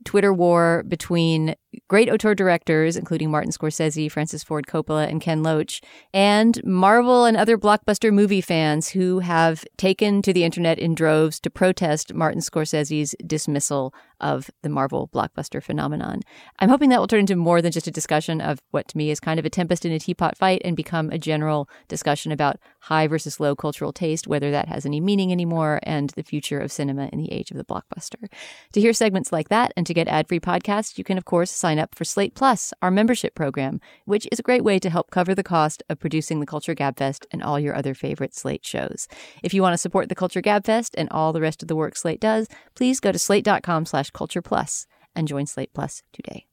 [0.04, 1.56] Twitter war between
[1.88, 5.80] great auteur directors, including Martin Scorsese, Francis Ford Coppola, and Ken Loach,
[6.14, 11.40] and Marvel and other blockbuster movie fans who have taken to the internet in droves
[11.40, 16.20] to protest Martin Scorsese's dismissal of the Marvel blockbuster phenomenon.
[16.58, 19.10] I'm hoping that will turn into more than just a discussion of what to me
[19.10, 22.58] is kind of a tempest in a teapot fight and become a general discussion about
[22.80, 26.72] high versus low cultural taste, whether that has any meaning anymore, and the future of
[26.72, 28.28] cinema in the age of the blockbuster.
[28.72, 31.50] To hear segments like that and to get ad free podcasts, you can, of course,
[31.50, 35.10] sign up for Slate Plus, our membership program, which is a great way to help
[35.10, 39.08] cover the cost of producing the Culture Gabfest and all your other favorite Slate shows.
[39.42, 41.96] If you want to support the Culture Gabfest and all the rest of the work
[41.96, 46.46] Slate does, please go to slate.com slash culture plus and join Slate Plus today.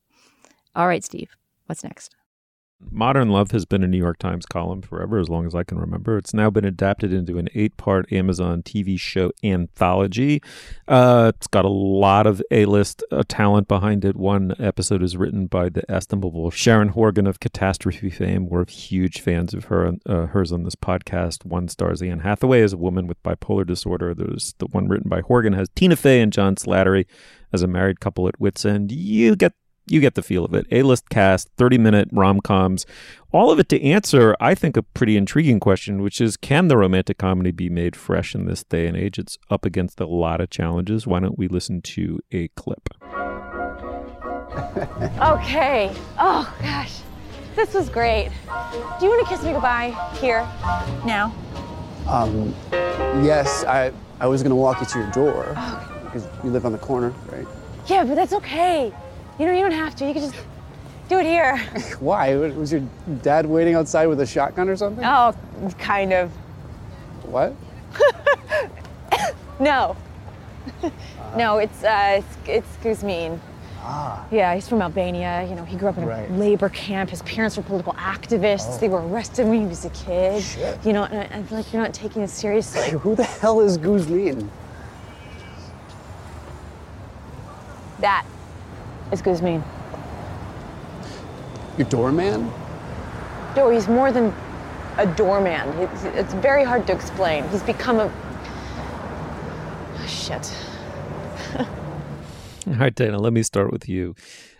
[0.75, 2.15] All right, Steve, what's next?
[2.79, 5.79] Modern Love has been a New York Times column forever, as long as I can
[5.79, 6.17] remember.
[6.17, 10.41] It's now been adapted into an eight part Amazon TV show anthology.
[10.87, 14.15] Uh, it's got a lot of A list uh, talent behind it.
[14.15, 18.47] One episode is written by the estimable Sharon Horgan of Catastrophe fame.
[18.47, 21.45] We're huge fans of her uh, hers on this podcast.
[21.45, 24.13] One stars Anne Hathaway as a woman with bipolar disorder.
[24.13, 27.05] There's the one written by Horgan has Tina Fey and John Slattery
[27.51, 28.91] as a married couple at wits end.
[28.91, 29.53] You get
[29.87, 30.65] you get the feel of it.
[30.71, 32.85] A list cast, 30 minute rom coms,
[33.31, 36.77] all of it to answer, I think, a pretty intriguing question, which is can the
[36.77, 39.19] romantic comedy be made fresh in this day and age?
[39.19, 41.05] It's up against a lot of challenges.
[41.05, 42.89] Why don't we listen to a clip?
[45.19, 45.93] okay.
[46.17, 46.99] Oh, gosh.
[47.55, 48.29] This was great.
[48.99, 50.41] Do you want to kiss me goodbye here,
[51.05, 51.33] now?
[52.07, 52.55] Um,
[53.25, 55.49] yes, I, I was going to walk you to your door
[56.05, 57.47] because you live on the corner, right?
[57.87, 58.93] Yeah, but that's okay.
[59.39, 60.05] You know, you don't have to.
[60.07, 60.35] You can just
[61.09, 61.57] do it here.
[61.99, 62.35] Why?
[62.35, 62.81] Was your
[63.21, 65.03] dad waiting outside with a shotgun or something?
[65.05, 65.33] Oh,
[65.77, 66.31] kind of.
[67.23, 67.55] What?
[69.59, 69.95] No.
[71.35, 73.39] no, it's uh, it's, it's Guzmin.
[73.79, 74.23] Ah.
[74.29, 75.47] Yeah, he's from Albania.
[75.49, 76.31] You know, he grew up in a Right.
[76.31, 77.09] labor camp.
[77.09, 78.79] His parents were political activists.
[78.79, 80.43] They were arrested when he was a kid.
[80.43, 80.85] Shit.
[80.85, 82.89] You know, and I, I feel like you're not taking it seriously.
[82.99, 84.47] Who the hell is Guzmin?
[87.99, 88.25] That
[89.11, 89.63] is Guzmin.
[91.77, 92.51] Your doorman?
[93.55, 94.33] No, he's more than
[94.97, 95.67] a doorman.
[95.79, 97.47] It's, it's very hard to explain.
[97.49, 98.11] He's become a.
[99.95, 100.53] Oh, Shit.
[102.67, 104.15] All right, Dana, let me start with you.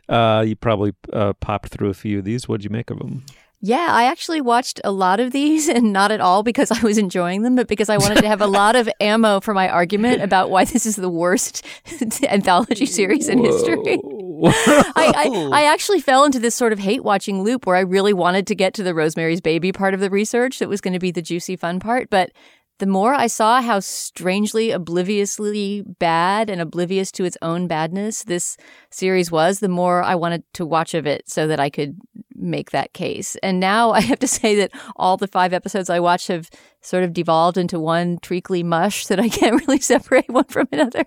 [0.07, 2.47] Uh, you probably uh, popped through a few of these.
[2.47, 3.25] What'd you make of them?
[3.59, 6.97] Yeah, I actually watched a lot of these and not at all because I was
[6.97, 10.21] enjoying them, but because I wanted to have a lot of ammo for my argument
[10.21, 11.65] about why this is the worst
[12.23, 13.99] anthology series in history.
[14.45, 18.13] I, I, I actually fell into this sort of hate watching loop where I really
[18.13, 20.99] wanted to get to the Rosemary's Baby part of the research that was going to
[20.99, 22.09] be the juicy fun part.
[22.09, 22.31] But
[22.79, 28.55] the more I saw how strangely obliviously bad and oblivious to its own badness this
[28.91, 31.97] series was, the more I wanted to watch of it so that I could
[32.35, 33.35] make that case.
[33.37, 36.49] And now I have to say that all the five episodes I watched have
[36.81, 41.05] sort of devolved into one treacly mush that I can't really separate one from another.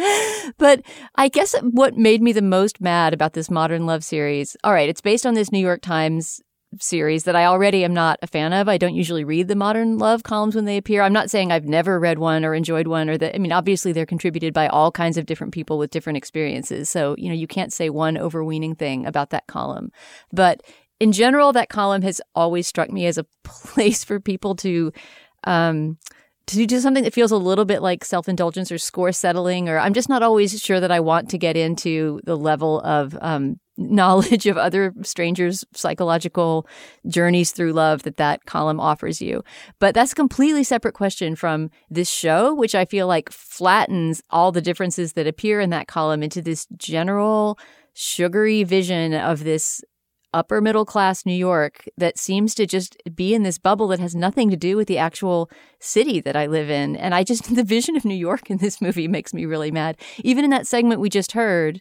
[0.58, 0.82] But
[1.14, 4.88] I guess what made me the most mad about this modern love series, all right,
[4.88, 6.40] it's based on this New York Times
[6.78, 8.68] series that I already am not a fan of.
[8.68, 11.02] I don't usually read the modern love columns when they appear.
[11.02, 13.92] I'm not saying I've never read one or enjoyed one or that I mean obviously
[13.92, 16.88] they're contributed by all kinds of different people with different experiences.
[16.88, 19.90] So, you know, you can't say one overweening thing about that column.
[20.32, 20.62] But
[21.00, 24.92] in general that column has always struck me as a place for people to
[25.44, 25.98] um
[26.58, 29.78] to do something that feels a little bit like self indulgence or score settling, or
[29.78, 33.58] I'm just not always sure that I want to get into the level of um,
[33.76, 36.66] knowledge of other strangers' psychological
[37.08, 39.42] journeys through love that that column offers you.
[39.78, 44.52] But that's a completely separate question from this show, which I feel like flattens all
[44.52, 47.58] the differences that appear in that column into this general
[47.94, 49.82] sugary vision of this
[50.32, 54.14] upper middle class New York that seems to just be in this bubble that has
[54.14, 56.96] nothing to do with the actual city that I live in.
[56.96, 59.96] And I just, the vision of New York in this movie makes me really mad.
[60.18, 61.80] Even in that segment we just heard,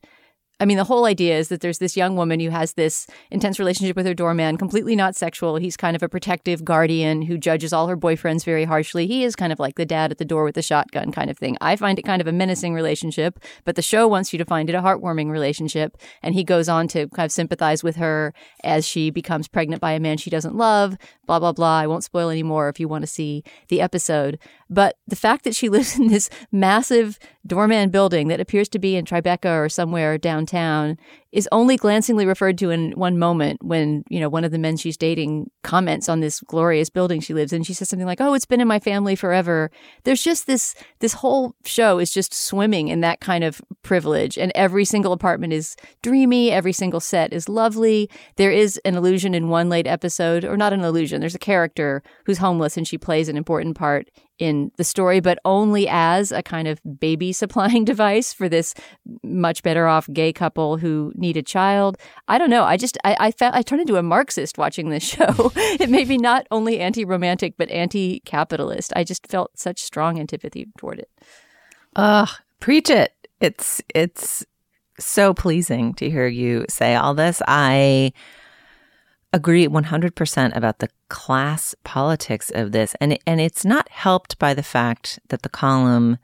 [0.61, 3.59] I mean, the whole idea is that there's this young woman who has this intense
[3.59, 5.55] relationship with her doorman, completely not sexual.
[5.55, 9.07] He's kind of a protective guardian who judges all her boyfriends very harshly.
[9.07, 11.37] He is kind of like the dad at the door with the shotgun kind of
[11.37, 11.57] thing.
[11.61, 14.69] I find it kind of a menacing relationship, but the show wants you to find
[14.69, 15.97] it a heartwarming relationship.
[16.21, 19.93] And he goes on to kind of sympathize with her as she becomes pregnant by
[19.93, 21.79] a man she doesn't love, blah, blah, blah.
[21.79, 24.37] I won't spoil any more if you want to see the episode.
[24.69, 28.95] But the fact that she lives in this massive doorman building that appears to be
[28.95, 30.97] in Tribeca or somewhere downtown
[31.31, 34.77] is only glancingly referred to in one moment when, you know, one of the men
[34.77, 37.63] she's dating comments on this glorious building she lives in.
[37.63, 39.69] She says something like, "Oh, it's been in my family forever."
[40.03, 44.51] There's just this this whole show is just swimming in that kind of privilege and
[44.55, 48.09] every single apartment is dreamy, every single set is lovely.
[48.37, 51.19] There is an illusion in one late episode or not an illusion.
[51.19, 55.37] There's a character who's homeless and she plays an important part in the story, but
[55.45, 58.73] only as a kind of baby supplying device for this
[59.23, 61.97] much better off gay couple who need a child.
[62.27, 62.63] I don't know.
[62.63, 65.51] I just I, I felt I turned into a Marxist watching this show.
[65.55, 68.93] it made me not only anti-romantic but anti-capitalist.
[68.95, 71.09] I just felt such strong antipathy toward it.
[71.95, 72.29] Ugh,
[72.59, 73.13] preach it.
[73.39, 74.45] It's it's
[74.99, 77.41] so pleasing to hear you say all this.
[77.47, 78.13] I
[79.31, 84.63] agree 100% about the class politics of this and and it's not helped by the
[84.63, 86.17] fact that the column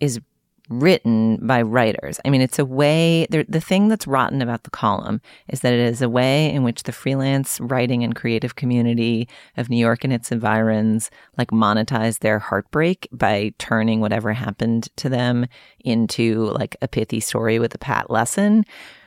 [0.00, 0.20] is
[0.68, 2.18] written by writers.
[2.24, 5.80] I mean, it's a way, the thing that's rotten about the column is that it
[5.80, 10.12] is a way in which the freelance writing and creative community of New York and
[10.12, 15.46] its environs like monetize their heartbreak by turning whatever happened to them
[15.84, 18.64] into like a pithy story with a pat lesson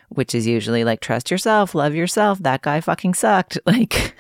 [0.09, 2.39] which is usually like trust yourself, love yourself.
[2.39, 3.57] That guy fucking sucked.
[3.67, 4.13] Like,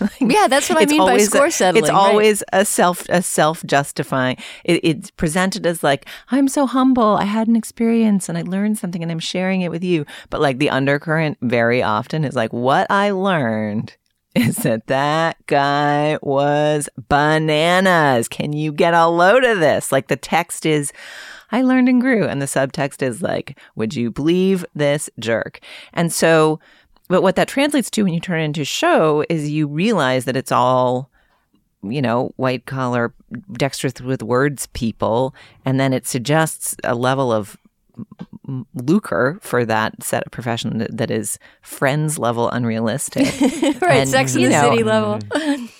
[0.00, 1.82] like Yeah, that's what I mean by score a- settling.
[1.84, 1.98] It's right.
[1.98, 4.36] always a self a self justifying.
[4.64, 7.16] It, it's presented as like I'm so humble.
[7.16, 10.04] I had an experience and I learned something and I'm sharing it with you.
[10.30, 13.96] But like the undercurrent very often is like what I learned
[14.34, 18.28] is that that guy was bananas.
[18.28, 19.92] Can you get a load of this?
[19.92, 20.92] Like the text is.
[21.54, 22.24] I learned and grew.
[22.24, 25.60] And the subtext is like, would you believe this jerk?
[25.92, 26.60] And so,
[27.08, 30.50] but what that translates to when you turn into show is you realize that it's
[30.50, 31.10] all,
[31.82, 33.12] you know, white collar,
[33.52, 35.34] dexterous with words people.
[35.66, 37.58] And then it suggests a level of
[38.74, 43.24] lucre for that set of profession that, that is friends level unrealistic.
[43.80, 45.18] right, And, Sex in the know, City level.
[45.18, 45.70] Mm.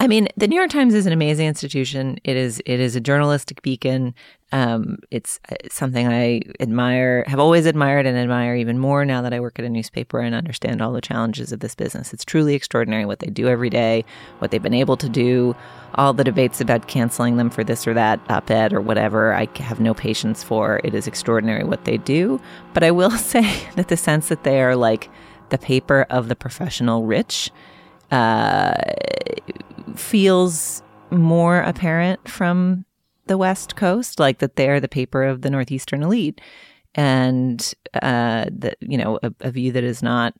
[0.00, 2.20] I mean, the New York Times is an amazing institution.
[2.22, 4.14] It is it is a journalistic beacon.
[4.52, 9.34] Um, it's uh, something I admire, have always admired, and admire even more now that
[9.34, 12.12] I work at a newspaper and understand all the challenges of this business.
[12.12, 14.04] It's truly extraordinary what they do every day,
[14.38, 15.56] what they've been able to do.
[15.96, 19.80] All the debates about canceling them for this or that op-ed or whatever, I have
[19.80, 20.80] no patience for.
[20.84, 22.40] It is extraordinary what they do.
[22.72, 25.10] But I will say that the sense that they are like
[25.48, 27.50] the paper of the professional rich
[28.10, 28.74] uh,
[29.94, 32.84] feels more apparent from
[33.26, 36.40] the West Coast, like that they're the paper of the Northeastern elite,
[36.94, 40.34] and uh, that you know a, a view that is not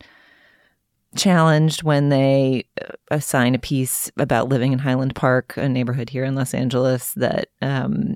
[1.17, 6.25] challenged when they uh, assign a piece about living in Highland Park, a neighborhood here
[6.25, 8.15] in Los Angeles that um,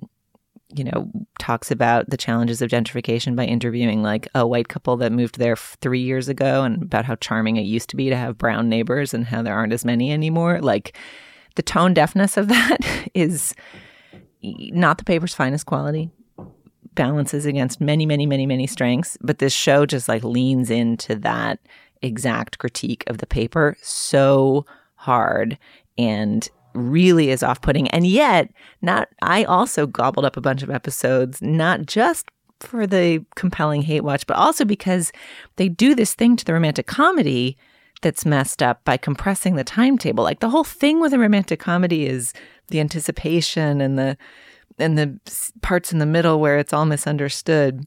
[0.75, 5.13] you know talks about the challenges of gentrification by interviewing like a white couple that
[5.13, 8.39] moved there three years ago and about how charming it used to be to have
[8.39, 10.61] brown neighbors and how there aren't as many anymore.
[10.61, 10.97] Like
[11.57, 12.79] the tone deafness of that
[13.15, 13.55] is
[14.43, 16.11] not the paper's finest quality
[16.95, 21.59] balances against many many many many strengths but this show just like leans into that
[22.03, 25.57] exact critique of the paper so hard
[25.97, 31.41] and really is off-putting and yet not i also gobbled up a bunch of episodes
[31.43, 32.27] not just
[32.61, 35.13] for the compelling hate watch but also because
[35.57, 37.57] they do this thing to the romantic comedy
[38.03, 40.23] that's messed up by compressing the timetable.
[40.23, 42.35] Like the whole thing with a romantic comedy is
[42.69, 44.19] the anticipation and the
[44.79, 45.19] and the
[45.61, 47.87] parts in the middle where it's all misunderstood.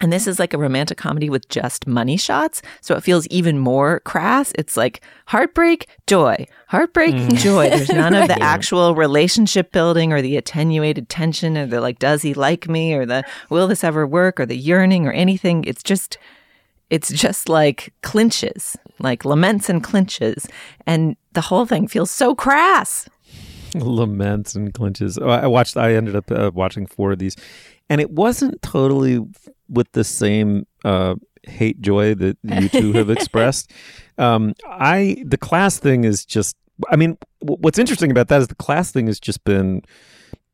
[0.00, 3.58] And this is like a romantic comedy with just money shots, so it feels even
[3.58, 4.52] more crass.
[4.56, 7.70] It's like heartbreak, joy, heartbreak, joy.
[7.70, 12.22] There's none of the actual relationship building or the attenuated tension or the like, does
[12.22, 15.62] he like me or the will this ever work or the yearning or anything.
[15.64, 16.18] It's just
[16.90, 20.46] it's just like clinches, like laments and clinches.
[20.86, 23.08] And the whole thing feels so crass.
[23.74, 25.18] laments and clinches.
[25.18, 25.76] Oh, I watched.
[25.76, 27.36] I ended up uh, watching four of these,
[27.88, 29.24] and it wasn't totally
[29.72, 33.72] with the same uh, hate joy that you two have expressed.
[34.18, 36.56] Um, I the class thing is just.
[36.90, 39.82] I mean, w- what's interesting about that is the class thing has just been,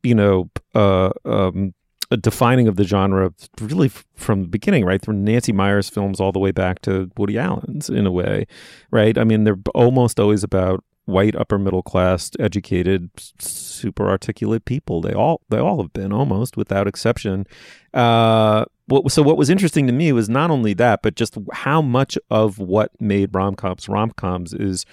[0.02, 1.72] you know, uh, um,
[2.10, 5.02] a defining of the genre really f- from the beginning, right?
[5.02, 8.46] From Nancy Meyers' films all the way back to Woody Allen's, in a way,
[8.90, 9.16] right?
[9.16, 15.14] I mean, they're almost always about white upper middle class educated super articulate people they
[15.14, 17.46] all they all have been almost without exception
[17.94, 21.80] uh what so what was interesting to me was not only that but just how
[21.80, 24.84] much of what made rom-coms rom-coms is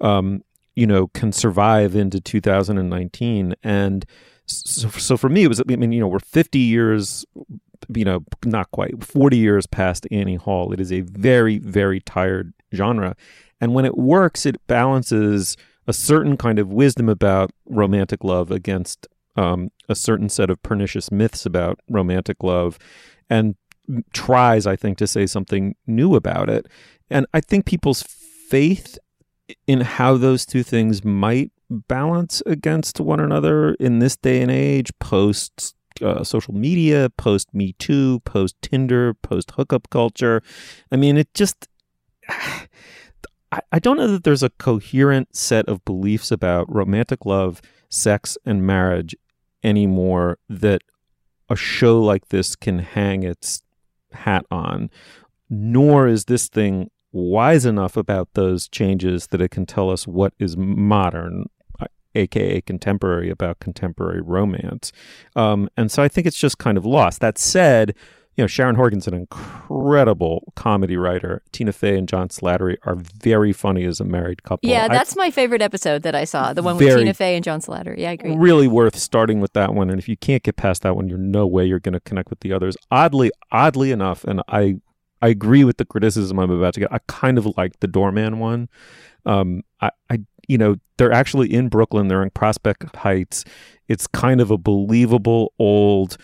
[0.00, 0.42] um
[0.74, 4.06] you know can survive into 2019 and
[4.46, 7.24] so, so for me it was i mean you know we're 50 years
[7.94, 10.72] you know not quite 40 years past annie hall.
[10.72, 13.16] It is a very very tired genre.
[13.60, 19.06] And when it works, it balances a certain kind of wisdom about romantic love against
[19.36, 22.78] um, a certain set of pernicious myths about romantic love
[23.32, 23.54] and
[24.12, 26.66] tries, I think, to say something new about it.
[27.08, 28.98] And I think people's faith
[29.66, 34.90] in how those two things might balance against one another in this day and age,
[34.98, 40.42] post uh, social media, post Me Too, post Tinder, post hookup culture.
[40.90, 41.68] I mean, it just.
[43.54, 48.38] I, I don't know that there's a coherent set of beliefs about romantic love, sex,
[48.46, 49.14] and marriage
[49.62, 50.80] anymore that
[51.52, 53.62] a show like this can hang its
[54.12, 54.90] hat on.
[55.48, 60.32] Nor is this thing wise enough about those changes that it can tell us what
[60.38, 61.46] is modern.
[62.14, 64.92] Aka contemporary, about contemporary romance.
[65.34, 67.20] Um, and so I think it's just kind of lost.
[67.20, 67.94] That said,
[68.36, 71.42] you know, Sharon Horgan's an incredible comedy writer.
[71.52, 74.68] Tina Fey and John Slattery are very funny as a married couple.
[74.70, 76.52] Yeah, I- that's my favorite episode that I saw.
[76.52, 77.98] The one with Tina Fey and John Slattery.
[77.98, 78.36] Yeah, I agree.
[78.36, 79.90] really worth starting with that one.
[79.90, 82.30] And if you can't get past that one, you're no way you're going to connect
[82.30, 82.76] with the others.
[82.90, 84.76] Oddly, oddly enough, and I
[85.20, 86.92] I agree with the criticism I'm about to get.
[86.92, 88.68] I kind of like the doorman one.
[89.24, 90.18] Um, I, I
[90.48, 92.08] you know they're actually in Brooklyn.
[92.08, 93.44] They're in Prospect Heights.
[93.88, 96.16] It's kind of a believable old.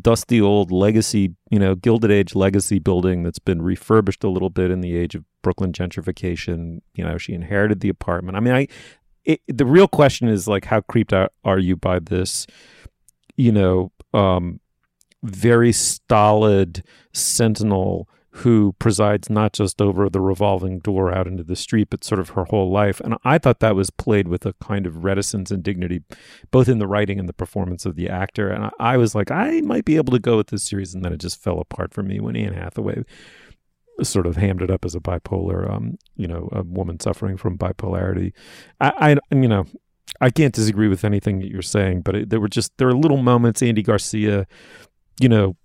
[0.00, 4.70] Dusty old legacy, you know, Gilded Age legacy building that's been refurbished a little bit
[4.70, 6.80] in the age of Brooklyn gentrification.
[6.94, 8.36] You know, she inherited the apartment.
[8.36, 8.68] I mean, I
[9.24, 12.46] it, the real question is like how creeped out are you by this
[13.36, 14.58] you know um
[15.22, 16.82] very stolid
[17.12, 18.08] sentinel
[18.38, 22.30] who presides not just over the revolving door out into the street but sort of
[22.30, 25.62] her whole life and i thought that was played with a kind of reticence and
[25.62, 26.02] dignity
[26.50, 29.60] both in the writing and the performance of the actor and i, was like i
[29.62, 32.02] might be able to go with this series and then it just fell apart for
[32.02, 33.02] me when anne hathaway
[34.02, 37.58] sort of hammed it up as a bipolar, um, you know, a woman suffering from
[37.58, 38.32] bipolarity.
[38.80, 39.66] I, I you know,
[40.20, 42.94] I can't disagree with anything that you're saying, but it, there were just there were
[42.94, 43.62] little moments.
[43.62, 44.46] Andy Garcia,
[45.20, 45.56] you know,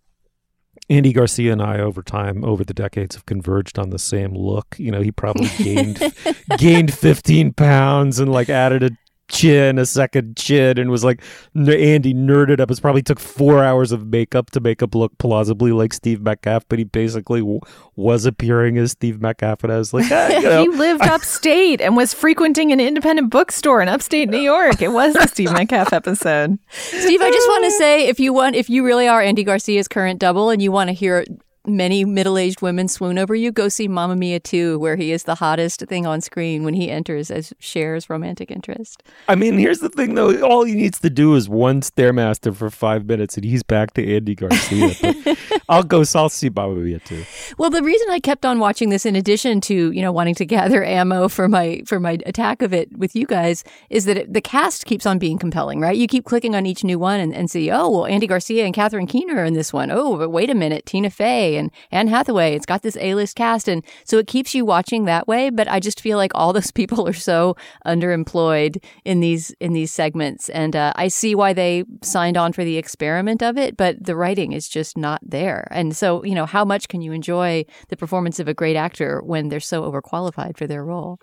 [0.93, 4.75] Andy Garcia and I over time, over the decades, have converged on the same look.
[4.77, 5.99] You know, he probably gained
[6.57, 8.91] gained 15 pounds and like added a
[9.27, 11.21] chin, a second chin, and was like
[11.55, 12.69] Andy nerded up.
[12.69, 16.65] It probably took four hours of makeup to make up look plausibly like Steve Metcalf,
[16.69, 17.59] but he basically w-
[17.95, 21.81] was appearing as Steve Metcalf, and I was like, ah, you know, he lived upstate
[21.81, 24.81] and was frequenting an independent bookstore in upstate New York.
[24.81, 26.57] It was the Steve Metcalf episode.
[26.69, 29.87] Steve, I just want to say if you want if you really are Andy Garcia's
[29.87, 31.25] current double and you want to hear
[31.65, 35.35] many middle-aged women swoon over you, go see Mamma Mia 2 where he is the
[35.35, 39.03] hottest thing on screen when he enters as Cher's romantic interest.
[39.27, 40.41] I mean, here's the thing though.
[40.41, 44.15] All he needs to do is one stairmaster for five minutes, and he's back to
[44.15, 45.15] Andy Garcia.
[45.69, 46.03] I'll go.
[46.15, 47.23] I'll see Baba Mia too.
[47.57, 50.45] Well, the reason I kept on watching this, in addition to you know wanting to
[50.53, 54.33] gather ammo for my for my attack of it with you guys, is that it,
[54.33, 55.79] the cast keeps on being compelling.
[55.79, 55.97] Right?
[55.97, 58.73] You keep clicking on each new one and, and see, oh, well, Andy Garcia and
[58.73, 59.89] Catherine Keener are in this one.
[59.91, 62.55] Oh, but wait a minute, Tina Fey and Anne Hathaway.
[62.55, 65.49] It's got this A list cast, and so it keeps you watching that way.
[65.49, 69.91] But I just feel like all those people are so underemployed in these in these
[69.91, 73.77] segments, and uh, I see why they signed on for the experiment of it.
[73.77, 77.11] But the writing is just not there, and so you know how much can you
[77.11, 81.19] enjoy the performance of a great actor when they're so overqualified for their role?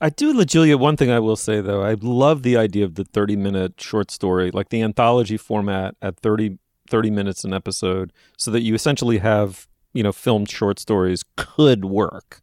[0.00, 0.78] I do, LaJulia.
[0.78, 4.10] One thing I will say though, I love the idea of the 30 minute short
[4.10, 6.58] story, like the anthology format at 30,
[6.88, 11.84] 30 minutes an episode, so that you essentially have, you know, filmed short stories could
[11.84, 12.40] work.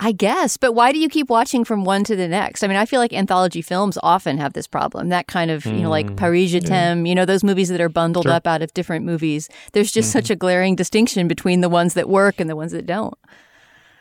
[0.00, 2.62] I guess, but why do you keep watching from one to the next?
[2.62, 5.08] I mean, I feel like anthology films often have this problem.
[5.08, 6.14] That kind of, you know, like mm-hmm.
[6.14, 8.32] Paris Je t'aime, you know, those movies that are bundled Sure.
[8.32, 9.48] up out of different movies.
[9.72, 10.18] There's just mm-hmm.
[10.18, 13.18] such a glaring distinction between the ones that work and the ones that don't.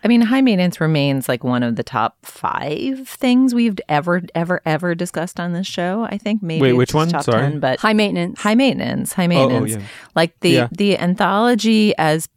[0.04, 4.62] I mean, high maintenance remains like one of the top five things we've ever, ever,
[4.66, 6.04] ever discussed on this show.
[6.10, 7.10] I think maybe Wait, which one?
[7.10, 7.42] Top Sorry.
[7.42, 8.40] 10, but High maintenance.
[8.40, 9.82] high maintenance, high oh, oh, maintenance.
[9.82, 9.88] yeah.
[10.16, 10.68] Like the Yeah.
[10.72, 12.30] the anthology as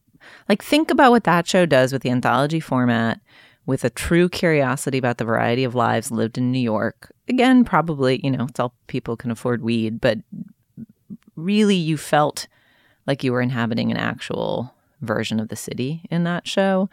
[0.48, 3.20] like think about what that show does with the anthology format
[3.66, 7.12] with a true curiosity about the variety of lives lived in New York.
[7.28, 10.18] Again, probably, you know, it's all people can afford weed, but
[11.36, 12.48] really you felt
[13.06, 16.88] like you were inhabiting an actual version of the city in that show.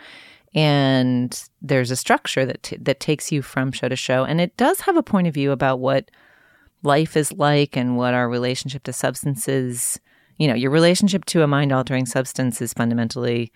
[0.57, 4.25] And there's a structure that t- that takes you from show to show.
[4.25, 6.09] And it does have a point of view about what
[6.81, 9.99] life is like and what our relationship to substances
[10.37, 13.51] you know your relationship to a mind altering substance is fundamentally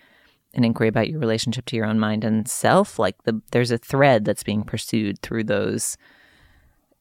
[0.54, 2.98] an inquiry about your relationship to your own mind and self.
[2.98, 5.96] Like the there's a thread that's being pursued through those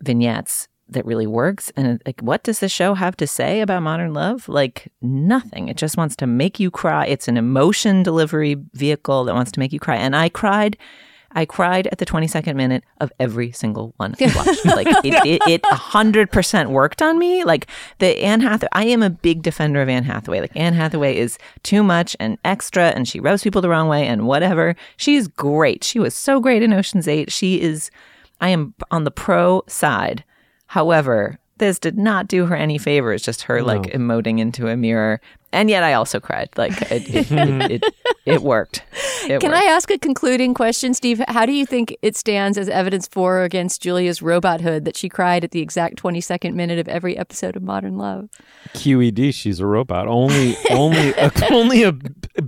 [0.02, 4.14] vignettes that really works and like what does the show have to say about modern
[4.14, 9.24] love like nothing it just wants to make you cry it's an emotion delivery vehicle
[9.24, 10.78] that wants to make you cry and i cried
[11.34, 14.66] I cried at the 22nd minute of every single one I watched.
[14.66, 17.44] like it, it, it 100% worked on me.
[17.44, 17.68] Like
[18.00, 20.42] the Anne Hathaway, I am a big defender of Anne Hathaway.
[20.42, 24.06] Like Anne Hathaway is too much and extra and she rubs people the wrong way
[24.06, 24.76] and whatever.
[24.98, 25.84] She's great.
[25.84, 27.32] She was so great in Ocean's 8.
[27.32, 27.92] She is,
[28.42, 30.24] I am on the pro side.
[30.72, 35.20] However, this did not do her any favors, just her like emoting into a mirror.
[35.52, 36.48] And yet I also cried.
[36.56, 37.96] Like it, it, it, it,
[38.26, 38.82] it worked.
[39.26, 39.62] It Can worked.
[39.62, 41.22] I ask a concluding question, Steve?
[41.28, 45.10] How do you think it stands as evidence for or against Julia's robothood that she
[45.10, 48.30] cried at the exact 22nd minute of every episode of Modern Love?
[48.74, 50.08] QED, she's a robot.
[50.08, 51.92] Only, only, a, only a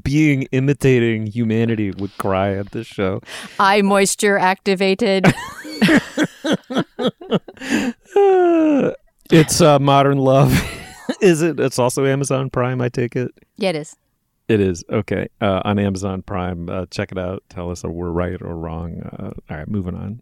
[0.02, 3.20] being imitating humanity would cry at this show.
[3.60, 5.26] Eye moisture activated.
[9.32, 10.52] It's uh, Modern Love.
[11.22, 11.60] is it?
[11.60, 13.32] It's also Amazon Prime, I take it?
[13.58, 13.96] Yeah, it is.
[14.48, 14.84] It is.
[14.90, 15.28] Okay.
[15.42, 16.70] Uh, on Amazon Prime.
[16.70, 17.42] Uh, check it out.
[17.50, 19.02] Tell us if we're right or wrong.
[19.02, 20.22] Uh, all right, moving on.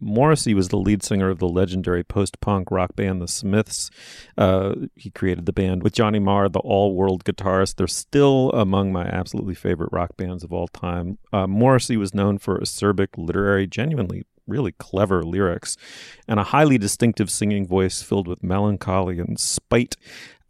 [0.00, 3.90] Morrissey was the lead singer of the legendary post punk rock band The Smiths.
[4.36, 7.76] Uh, he created the band with Johnny Marr, the all world guitarist.
[7.76, 11.18] They're still among my absolutely favorite rock bands of all time.
[11.32, 15.76] Uh, Morrissey was known for acerbic, literary, genuinely really clever lyrics
[16.26, 19.94] and a highly distinctive singing voice filled with melancholy and spite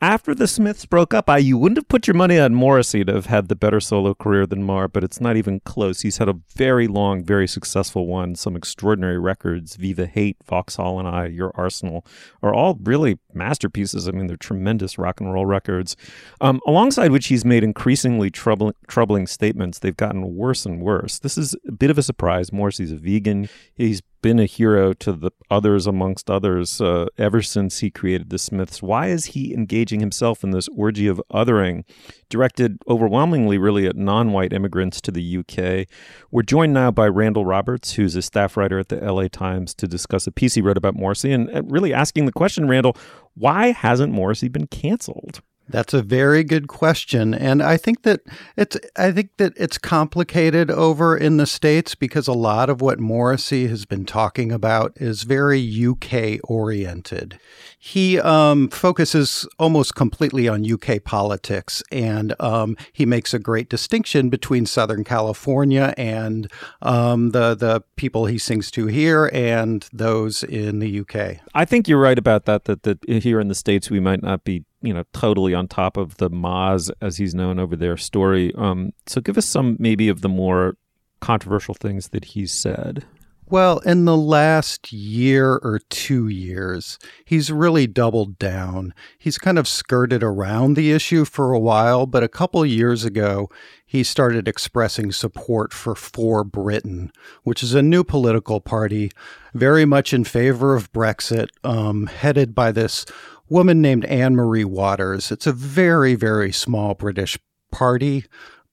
[0.01, 3.13] after the Smiths broke up, I you wouldn't have put your money on Morrissey to
[3.13, 6.03] have had the better solo career than Marr, but it's not even close.
[6.03, 9.75] He's had a very long, very successful one, some extraordinary records.
[9.77, 12.07] Viva Hate, Vauxhall and I, Your Arsenal
[12.43, 14.09] are all really masterpieces.
[14.09, 15.97] I mean, they're tremendous rock and roll records.
[16.41, 19.81] Um, alongside which he's made increasingly troubling, troubling statements.
[19.81, 21.19] They've gotten worse and worse.
[21.19, 22.53] This is a bit of a surprise.
[22.53, 23.49] Morrissey's a vegan.
[23.75, 28.39] He's been a hero to the others amongst others uh, ever since he created the
[28.39, 28.83] Smiths.
[28.83, 31.85] Why is he engaging himself in this orgy of othering,
[32.29, 35.87] directed overwhelmingly really at non-white immigrants to the UK?
[36.31, 39.87] We're joined now by Randall Roberts, who's a staff writer at the LA Times, to
[39.87, 42.97] discuss a piece he wrote about Morrissey and, and really asking the question, Randall,
[43.35, 45.41] why hasn't Morrissey been canceled?
[45.71, 48.21] That's a very good question, and I think that
[48.57, 52.99] it's I think that it's complicated over in the states because a lot of what
[52.99, 57.39] Morrissey has been talking about is very UK oriented.
[57.81, 64.31] He um, focuses almost completely on UK politics, and um, he makes a great distinction
[64.31, 66.51] between Southern California and
[66.83, 71.39] um, the the people he sings to here and those in the UK.
[71.55, 72.65] I think you're right about that.
[72.65, 75.97] That that here in the states we might not be you know totally on top
[75.97, 78.53] of the Moz as he's known over there story.
[78.57, 80.77] Um, so give us some maybe of the more
[81.21, 83.05] controversial things that he's said.
[83.51, 88.93] Well, in the last year or two years, he's really doubled down.
[89.19, 93.49] He's kind of skirted around the issue for a while, but a couple years ago,
[93.87, 97.11] he started expressing support for For Britain,
[97.43, 99.11] which is a new political party
[99.55, 103.07] very much in favor of Brexit, um, headed by this
[103.49, 105.33] woman named Anne Marie Waters.
[105.33, 107.39] It's a very, very small British
[107.73, 108.27] party,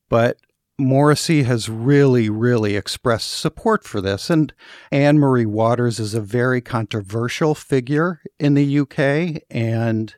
[0.10, 0.38] but
[0.78, 4.30] Morrissey has really, really expressed support for this.
[4.30, 4.54] And
[4.92, 9.44] Anne Marie Waters is a very controversial figure in the UK.
[9.50, 10.14] And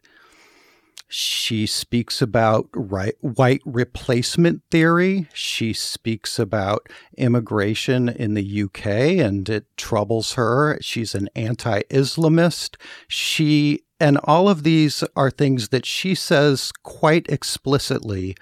[1.10, 5.30] she speaks about right, white replacement theory.
[5.34, 10.78] She speaks about immigration in the UK and it troubles her.
[10.82, 12.76] She's an anti Islamist.
[13.08, 18.36] She, and all of these are things that she says quite explicitly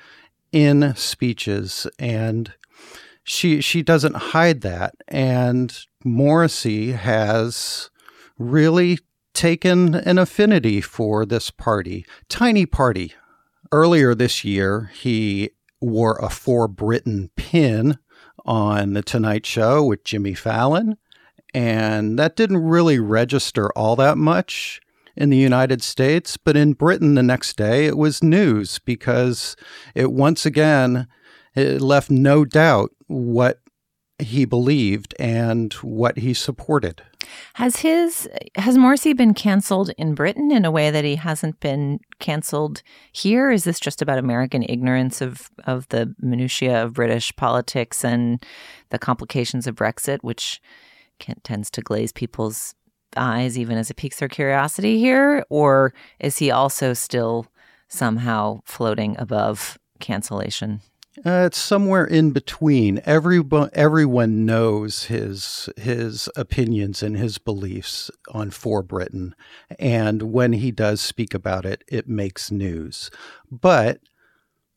[0.56, 2.54] in speeches and
[3.26, 4.96] she she doesn't hide that.
[5.10, 7.90] And Morrissey has
[8.40, 9.00] really
[9.34, 13.14] taken an affinity for this party tiny party.
[13.72, 15.50] Earlier this year he
[15.82, 17.98] wore a for britain pin
[18.46, 20.98] on the tonight show with jimmy fallon
[21.54, 24.80] and that didn't really register all that much
[25.16, 29.56] in the United States, but in Britain the next day it was news because
[29.94, 31.08] it once again
[31.56, 33.60] it left no doubt what
[34.20, 37.02] he believed and what he supported.
[37.56, 42.00] Has his has Morrissey been canceled in Britain in a way that he hasn't been
[42.20, 43.52] canceled here?
[43.52, 48.44] Is this just about American ignorance of of the minutiae of British politics and
[48.90, 50.62] the complications of Brexit, which
[51.20, 52.76] can, tends to glaze people's
[53.18, 55.46] eyes even as it piques their curiosity here?
[55.50, 57.48] Or is he also still
[57.88, 60.82] somehow floating above cancellation?
[61.26, 63.02] Uh, it's somewhere in between.
[63.06, 69.34] Everyone, everyone knows his his opinions and his beliefs on For Britain,
[69.80, 73.10] and when he does speak about it, it makes news.
[73.50, 74.02] But,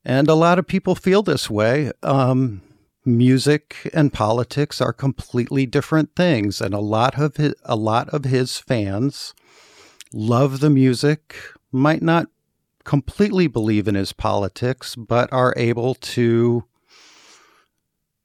[0.04, 1.90] and a lot of people feel this way.
[2.04, 2.62] Um,
[3.08, 8.24] music and politics are completely different things and a lot of his, a lot of
[8.24, 9.34] his fans
[10.12, 11.34] love the music
[11.72, 12.26] might not
[12.84, 16.64] completely believe in his politics but are able to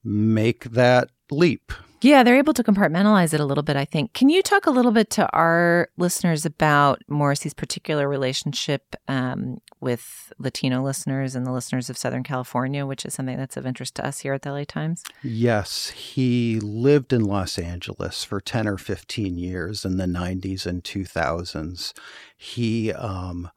[0.03, 1.71] make that leap
[2.03, 4.13] yeah, they're able to compartmentalize it a little bit, I think.
[4.13, 10.33] Can you talk a little bit to our listeners about Morrissey's particular relationship um, with
[10.37, 14.05] Latino listeners and the listeners of Southern California, which is something that's of interest to
[14.05, 15.03] us here at the LA Times?
[15.21, 20.83] Yes, he lived in Los Angeles for 10 or 15 years in the 90s and
[20.83, 21.93] 2000s.
[22.35, 23.49] He um,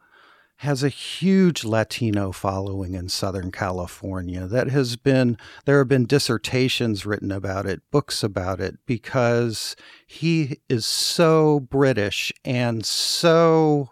[0.61, 4.47] has a huge Latino following in Southern California.
[4.47, 5.37] That has been,
[5.67, 9.77] there have been dissertations written about it, books about it, because
[10.07, 13.91] he is so British and so,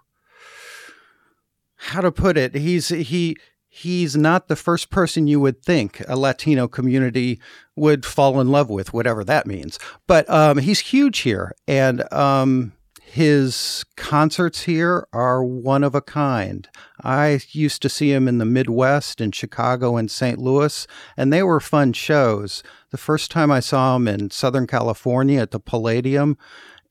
[1.77, 3.37] how to put it, he's, he,
[3.69, 7.39] he's not the first person you would think a Latino community
[7.77, 9.79] would fall in love with, whatever that means.
[10.07, 11.55] But um, he's huge here.
[11.69, 12.73] And, um,
[13.15, 16.69] his concerts here are one of a kind.
[17.01, 20.37] I used to see him in the Midwest, in Chicago and St.
[20.37, 20.85] Louis,
[21.17, 22.65] and they were fun shows.
[22.91, 26.37] The first time I saw him in Southern California at the Palladium,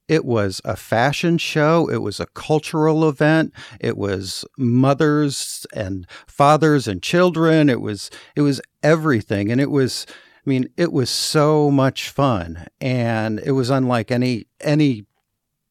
[0.07, 1.89] it was a fashion show.
[1.89, 3.51] It was a cultural event.
[3.81, 7.69] It was mothers and fathers and children.
[7.69, 10.05] It was it was everything, and it was.
[10.45, 15.05] I mean, it was so much fun, and it was unlike any any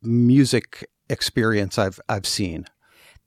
[0.03, 2.67] music experience I've I've seen.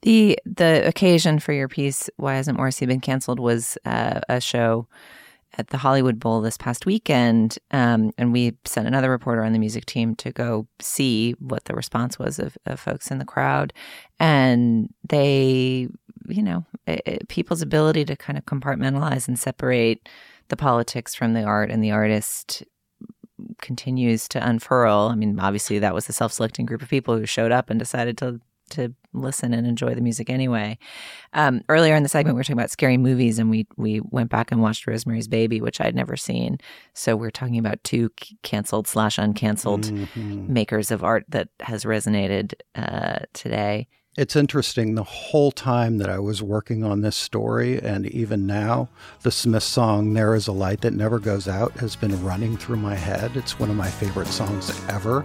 [0.02, 4.86] The the occasion for your piece, why hasn't Morrissey been canceled, was uh, a show
[5.58, 9.58] at the Hollywood Bowl this past weekend, um, and we sent another reporter on the
[9.58, 13.72] music team to go see what the response was of, of folks in the crowd,
[14.20, 15.88] and they,
[16.28, 20.08] you know, it, it, people's ability to kind of compartmentalize and separate
[20.48, 22.62] the politics from the art and the artist
[23.60, 25.08] continues to unfurl.
[25.12, 28.18] I mean, obviously that was a self-selecting group of people who showed up and decided
[28.18, 30.76] to to listen and enjoy the music anyway.
[31.32, 34.30] Um, earlier in the segment, we were talking about scary movies, and we we went
[34.30, 36.58] back and watched Rosemary's Baby, which I'd never seen.
[36.92, 38.10] So we're talking about two
[38.42, 40.52] canceled slash uncanceled mm-hmm.
[40.52, 43.88] makers of art that has resonated uh, today.
[44.16, 48.88] It's interesting the whole time that I was working on this story, and even now,
[49.20, 52.78] the Smith song There Is a Light That Never Goes Out has been running through
[52.78, 53.36] my head.
[53.36, 55.22] It's one of my favorite songs ever.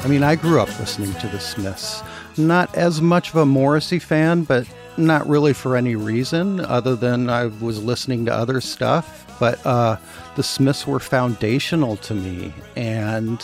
[0.00, 2.02] I mean, I grew up listening to the Smiths
[2.38, 7.30] not as much of a Morrissey fan, but not really for any reason other than
[7.30, 9.24] I was listening to other stuff.
[9.38, 9.96] But uh,
[10.36, 12.52] the Smiths were foundational to me.
[12.76, 13.40] And,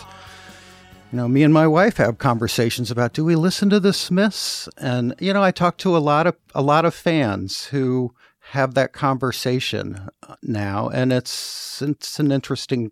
[1.13, 4.69] you know, me and my wife have conversations about do we listen to the Smiths?
[4.79, 8.15] And, you know, I talk to a lot of a lot of fans who
[8.51, 10.09] have that conversation
[10.43, 10.89] now.
[10.89, 12.91] And it's it's an interesting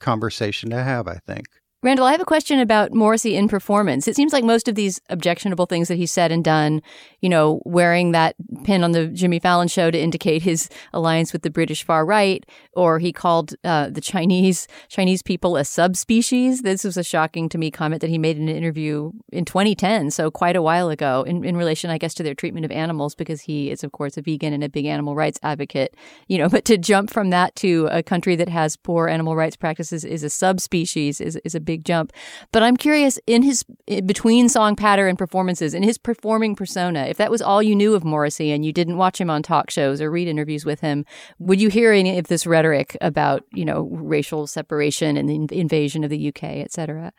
[0.00, 1.46] conversation to have, I think.
[1.82, 4.06] Randall, I have a question about Morrissey in performance.
[4.06, 6.82] It seems like most of these objectionable things that he said and done,
[7.20, 11.40] you know, wearing that pin on the Jimmy Fallon show to indicate his alliance with
[11.40, 16.60] the British far right, or he called uh, the Chinese Chinese people a subspecies.
[16.60, 20.10] This was a shocking to me comment that he made in an interview in 2010,
[20.10, 23.14] so quite a while ago, in, in relation, I guess, to their treatment of animals,
[23.14, 25.96] because he is, of course, a vegan and a big animal rights advocate.
[26.28, 29.56] You know, but to jump from that to a country that has poor animal rights
[29.56, 32.12] practices is a subspecies is is a big jump.
[32.50, 33.64] But I'm curious in his
[34.04, 37.94] between song patter and performances, in his performing persona, if that was all you knew
[37.94, 41.04] of Morrissey and you didn't watch him on talk shows or read interviews with him,
[41.38, 46.02] would you hear any of this rhetoric about, you know, racial separation and the invasion
[46.02, 47.12] of the UK, et cetera?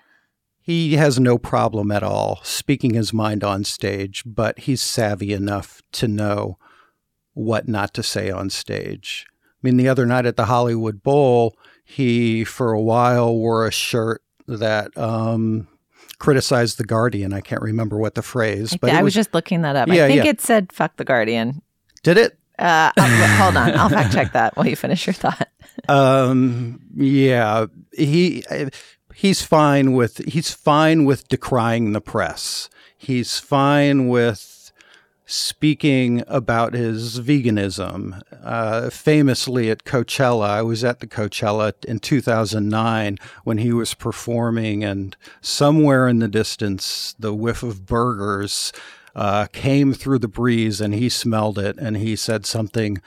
[0.60, 5.82] He has no problem at all speaking his mind on stage, but he's savvy enough
[5.94, 6.58] to know
[7.34, 9.26] what not to say on stage.
[9.30, 13.72] I mean, the other night at the Hollywood Bowl, he, for a while, wore a
[13.72, 14.22] shirt
[14.58, 15.68] that um,
[16.20, 17.34] criticized the Guardian.
[17.34, 19.88] I can't remember what the phrase, but I was, was, just looking that up.
[19.88, 20.30] Yeah, I think yeah.
[20.30, 21.62] it said "fuck the Guardian."
[22.04, 22.38] Did it?
[22.58, 25.48] Uh, hold on, I'll fact check that while you finish your thought.
[25.90, 28.44] um, yeah, he
[29.16, 32.70] he's fine with he's fine with decrying the press.
[32.98, 34.61] He's fine with
[35.32, 38.22] speaking about his veganism.
[38.44, 44.84] Uh, famously at Coachella, I was at the Coachella in 2009 when he was performing,
[44.84, 48.74] and somewhere in the distance, the whiff of burgers
[49.16, 53.02] uh, came through the breeze, and he smelled it, and he said something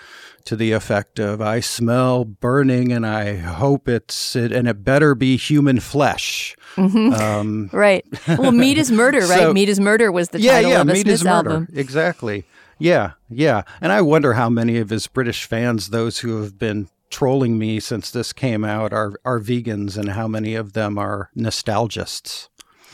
[0.44, 5.14] to the effect of, "I smell burning, and I hope it's it, and it better
[5.14, 7.12] be human flesh." Mm-hmm.
[7.12, 8.04] Um, right.
[8.28, 9.40] Well, "Meat is Murder," right?
[9.40, 11.68] So, "Meat is Murder" was the yeah, title yeah, of Meat Smiths is album.
[11.72, 12.44] Exactly.
[12.78, 13.62] Yeah, yeah.
[13.80, 17.78] And I wonder how many of his British fans, those who have been trolling me
[17.78, 22.48] since this came out, are are vegans, and how many of them are nostalgists.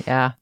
[0.06, 0.32] Yeah,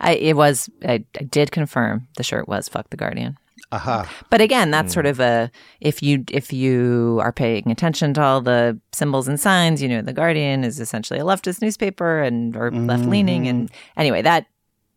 [0.00, 0.68] I, it was.
[0.86, 3.36] I, I did confirm the shirt was "fuck the Guardian."
[3.72, 4.08] Aha.
[4.30, 4.94] But again, that's mm.
[4.94, 5.50] sort of a
[5.80, 10.02] if you if you are paying attention to all the symbols and signs, you know,
[10.02, 12.86] the Guardian is essentially a leftist newspaper and or mm-hmm.
[12.86, 14.46] left leaning, and anyway, that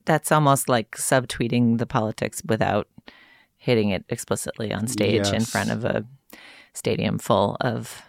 [0.06, 2.88] that's almost like subtweeting the politics without
[3.58, 6.06] hitting it explicitly on stage in front of a
[6.74, 8.02] stadium full of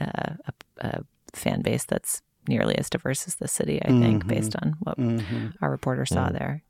[0.00, 4.28] uh, a, a fan base that's nearly as diverse as the city, I think, Mhm.
[4.28, 5.52] based on what Mhm.
[5.60, 6.32] our reporter saw Mm.
[6.38, 6.62] there.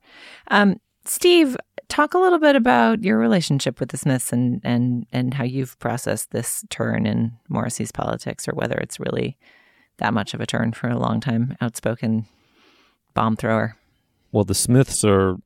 [0.49, 1.57] Um, Steve,
[1.89, 5.79] talk a little bit about your relationship with the Smiths and, and, and how you've
[5.79, 9.37] processed this turn in Morrissey's politics, or whether it's really
[9.99, 12.27] that much of a turn for a long time outspoken
[13.15, 13.77] bomb thrower.
[14.33, 15.37] Well, the Smiths are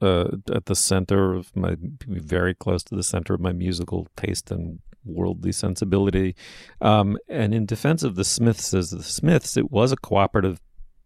[0.00, 4.50] uh, at the center of my, very close to the center of my musical taste
[4.50, 6.34] and worldly sensibility.
[6.80, 10.60] Um, and in defense of the Smiths as the Smiths, it was a cooperative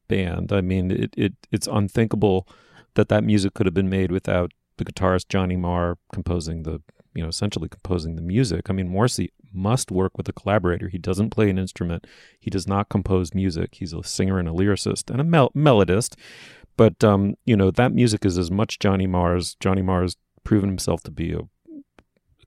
[0.08, 0.52] band.
[0.52, 2.48] I mean, it, it it's unthinkable
[2.94, 6.82] that that music could have been made without the guitarist Johnny Marr composing the,
[7.14, 8.68] you know, essentially composing the music.
[8.68, 10.88] I mean, Morrissey must work with a collaborator.
[10.88, 12.06] He doesn't play an instrument.
[12.38, 13.76] He does not compose music.
[13.76, 16.14] He's a singer and a lyricist and a mel- melodist.
[16.76, 19.56] But um, you know, that music is as much Johnny Marr's.
[19.60, 21.40] Johnny Marr's proven himself to be a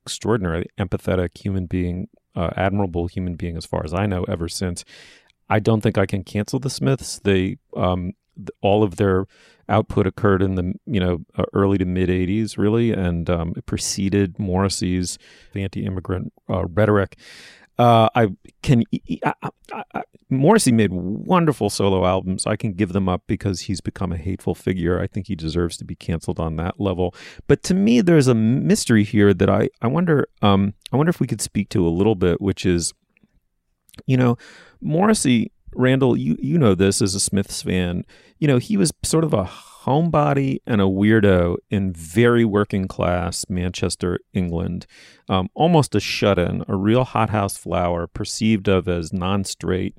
[0.10, 4.84] extraordinarily empathetic human being, uh, admirable human being, as far as I know, ever since.
[5.50, 7.20] I don't think I can cancel the Smiths.
[7.20, 9.26] They um, th- all of their
[9.68, 13.66] output occurred in the you know uh, early to mid '80s, really, and um, it
[13.66, 15.20] preceded Morrissey's
[15.54, 17.18] anti-immigrant uh, rhetoric.
[17.80, 18.28] Uh, I
[18.62, 18.84] can.
[19.26, 22.46] I, I, I, Morrissey made wonderful solo albums.
[22.46, 25.00] I can give them up because he's become a hateful figure.
[25.00, 27.16] I think he deserves to be canceled on that level.
[27.48, 30.28] But to me, there's a mystery here that I I wonder.
[30.42, 32.94] Um, I wonder if we could speak to a little bit, which is,
[34.06, 34.38] you know,
[34.82, 35.54] Morrissey.
[35.76, 38.04] Randall, you you know this as a Smiths fan.
[38.40, 39.48] You know he was sort of a
[39.86, 44.86] homebody and a weirdo in very working class Manchester, England.
[45.28, 49.98] Um, almost a shut in, a real hothouse flower, perceived of as non straight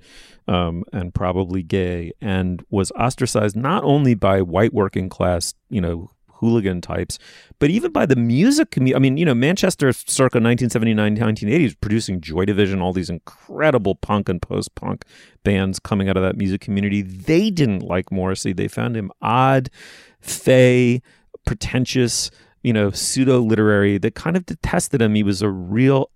[0.49, 6.11] um, and probably gay, and was ostracized not only by white working class, you know,
[6.41, 7.19] hooligan types,
[7.59, 8.97] but even by the music community.
[8.97, 13.95] I mean, you know, Manchester circa 1979, 1980 was producing Joy Division, all these incredible
[13.95, 15.05] punk and post punk
[15.45, 17.03] bands coming out of that music community.
[17.03, 18.53] They didn't like Morrissey.
[18.53, 19.71] They found him odd,
[20.21, 21.03] fey,
[21.47, 22.31] pretentious,
[22.63, 23.99] you know, pseudo literary.
[23.99, 25.15] They kind of detested him.
[25.15, 26.11] He was a real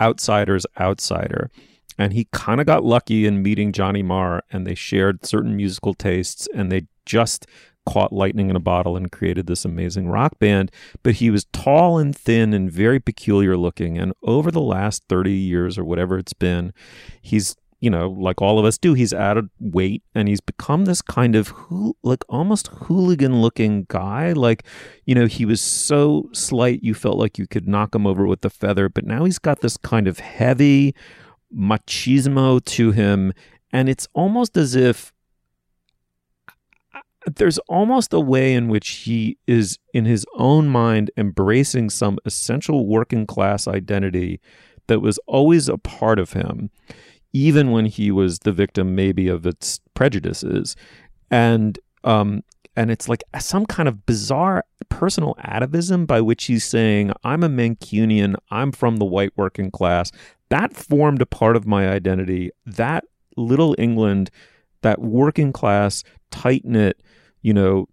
[0.00, 1.50] outsider's outsider.
[1.98, 5.94] And he kind of got lucky in meeting Johnny Marr, and they shared certain musical
[5.94, 7.46] tastes, and they just
[7.86, 10.70] caught lightning in a bottle and created this amazing rock band.
[11.02, 13.98] But he was tall and thin and very peculiar looking.
[13.98, 16.72] And over the last 30 years or whatever it's been,
[17.20, 21.02] he's, you know, like all of us do, he's added weight and he's become this
[21.02, 24.32] kind of, hoo- like almost hooligan looking guy.
[24.32, 24.64] Like,
[25.04, 28.44] you know, he was so slight you felt like you could knock him over with
[28.44, 28.88] a feather.
[28.88, 30.94] But now he's got this kind of heavy
[31.54, 33.32] machismo to him.
[33.72, 35.12] And it's almost as if
[37.26, 42.86] there's almost a way in which he is in his own mind embracing some essential
[42.86, 44.40] working class identity
[44.88, 46.70] that was always a part of him
[47.32, 50.76] even when he was the victim maybe of its prejudices.
[51.30, 52.42] And um
[52.74, 57.48] and it's like some kind of bizarre personal atavism by which he's saying i'm a
[57.48, 58.34] mancunian.
[58.50, 60.10] I'm from the white working class.
[60.48, 62.50] That formed a part of my identity.
[62.66, 63.04] That
[63.36, 64.30] little england
[64.82, 67.00] that working class tight knit
[67.42, 67.88] you know,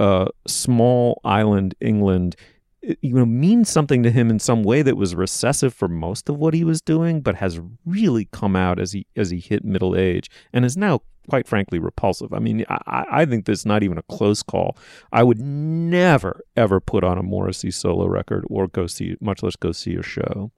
[0.00, 2.34] uh, small island England,
[2.82, 6.36] you know, means something to him in some way that was recessive for most of
[6.36, 9.94] what he was doing, but has really come out as he as he hit middle
[9.94, 12.32] age and is now, quite frankly, repulsive.
[12.32, 14.76] I mean, I, I think that's not even a close call.
[15.12, 19.56] I would never ever put on a Morrissey solo record or go see, much less
[19.56, 20.52] go see a show.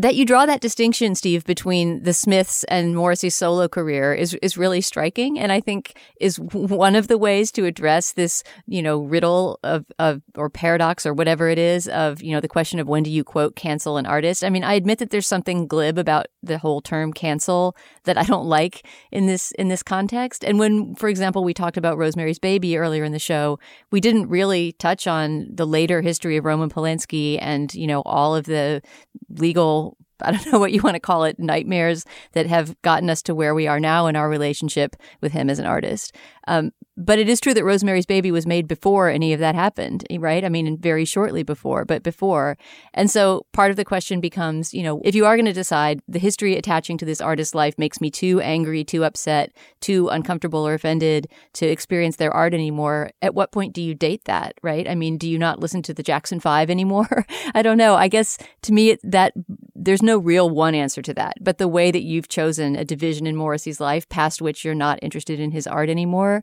[0.00, 4.56] That you draw that distinction, Steve, between the Smiths and Morrissey's solo career is is
[4.56, 9.00] really striking, and I think is one of the ways to address this, you know,
[9.00, 12.86] riddle of of or paradox or whatever it is of you know the question of
[12.86, 14.44] when do you quote cancel an artist.
[14.44, 18.22] I mean, I admit that there's something glib about the whole term cancel that I
[18.22, 20.44] don't like in this in this context.
[20.44, 23.58] And when, for example, we talked about Rosemary's Baby earlier in the show,
[23.90, 28.36] we didn't really touch on the later history of Roman Polanski and you know all
[28.36, 28.80] of the
[29.28, 33.22] legal I don't know what you want to call it, nightmares that have gotten us
[33.22, 36.14] to where we are now in our relationship with him as an artist.
[36.48, 40.04] Um, but it is true that Rosemary's Baby was made before any of that happened,
[40.18, 40.44] right?
[40.44, 42.58] I mean, very shortly before, but before.
[42.92, 46.02] And so part of the question becomes, you know, if you are going to decide
[46.08, 50.66] the history attaching to this artist's life makes me too angry, too upset, too uncomfortable
[50.66, 54.88] or offended to experience their art anymore, at what point do you date that, right?
[54.88, 57.26] I mean, do you not listen to the Jackson Five anymore?
[57.54, 57.94] I don't know.
[57.94, 59.34] I guess to me, that
[59.76, 61.34] there's no real one answer to that.
[61.40, 64.98] But the way that you've chosen a division in Morrissey's life past which you're not
[65.00, 66.37] interested in his art anymore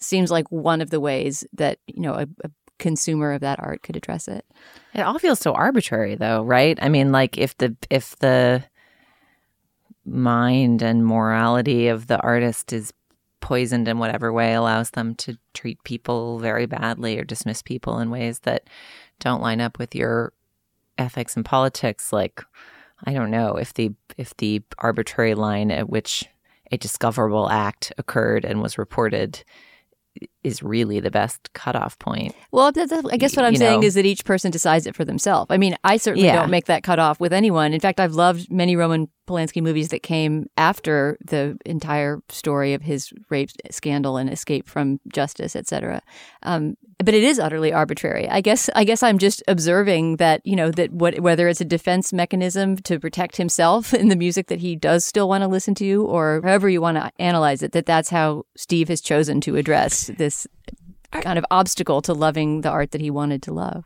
[0.00, 3.82] seems like one of the ways that, you know, a, a consumer of that art
[3.82, 4.44] could address it.
[4.94, 6.78] It all feels so arbitrary though, right?
[6.82, 8.64] I mean, like if the if the
[10.04, 12.92] mind and morality of the artist is
[13.40, 18.10] poisoned in whatever way allows them to treat people very badly or dismiss people in
[18.10, 18.64] ways that
[19.18, 20.32] don't line up with your
[20.98, 22.42] ethics and politics like
[23.04, 26.26] I don't know if the if the arbitrary line at which
[26.70, 29.42] a discoverable act occurred and was reported
[30.42, 32.34] is really the best cutoff point.
[32.50, 33.86] Well, that's, I guess what I'm You saying know.
[33.86, 35.46] is that each person decides it for themselves.
[35.50, 36.34] I mean, I certainly Yeah.
[36.36, 37.72] don't make that cutoff with anyone.
[37.72, 42.82] In fact, I've loved many Roman Polanski movies that came after the entire story of
[42.82, 46.02] his rape scandal and escape from justice, etc.
[46.42, 46.74] Um,
[47.04, 48.28] but it is utterly arbitrary.
[48.28, 48.68] I guess.
[48.74, 52.76] I guess I'm just observing that you know that what whether it's a defense mechanism
[52.78, 56.40] to protect himself in the music that he does still want to listen to, or
[56.42, 60.46] however you want to analyze it, that that's how Steve has chosen to address this
[61.12, 63.84] kind of obstacle to loving the art that he wanted to love.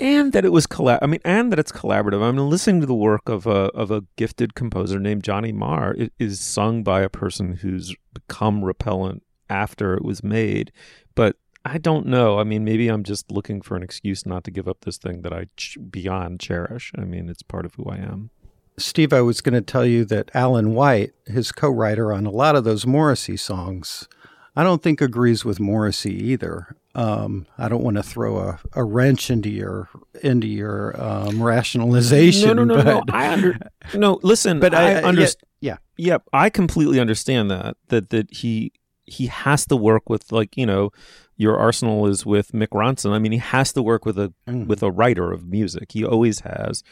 [0.00, 0.98] and that it was collab.
[1.02, 2.20] I mean, and that it's collaborative.
[2.20, 5.94] I'm listening to the work of a of a gifted composer named Johnny Marr.
[5.94, 10.72] It is sung by a person who's become repellent after it was made,
[11.14, 12.38] but I don't know.
[12.38, 15.22] I mean, maybe I'm just looking for an excuse not to give up this thing
[15.22, 16.92] that I ch- beyond cherish.
[16.96, 18.30] I mean, it's part of who I am.
[18.76, 22.56] Steve, I was going to tell you that Alain Whyte, his co-writer on a lot
[22.56, 24.08] of those Morrissey songs,
[24.56, 26.76] I don't think agrees with Morrissey either.
[26.94, 29.88] Um, I don't want to throw a, a wrench into your
[30.22, 32.56] into your um, rationalization.
[32.56, 33.02] No, no, no, no.
[33.08, 33.58] I under
[33.94, 34.20] no.
[34.22, 35.42] Listen, but I, I understand.
[35.60, 38.72] Yeah, Yep, I completely understand that that that he
[39.06, 40.90] he has to work with like you know
[41.36, 43.10] your arsenal is with Mick Ronson.
[43.12, 44.66] I mean, he has to work with a Mhm.
[44.66, 45.92] with a writer of music.
[45.92, 46.82] He always has,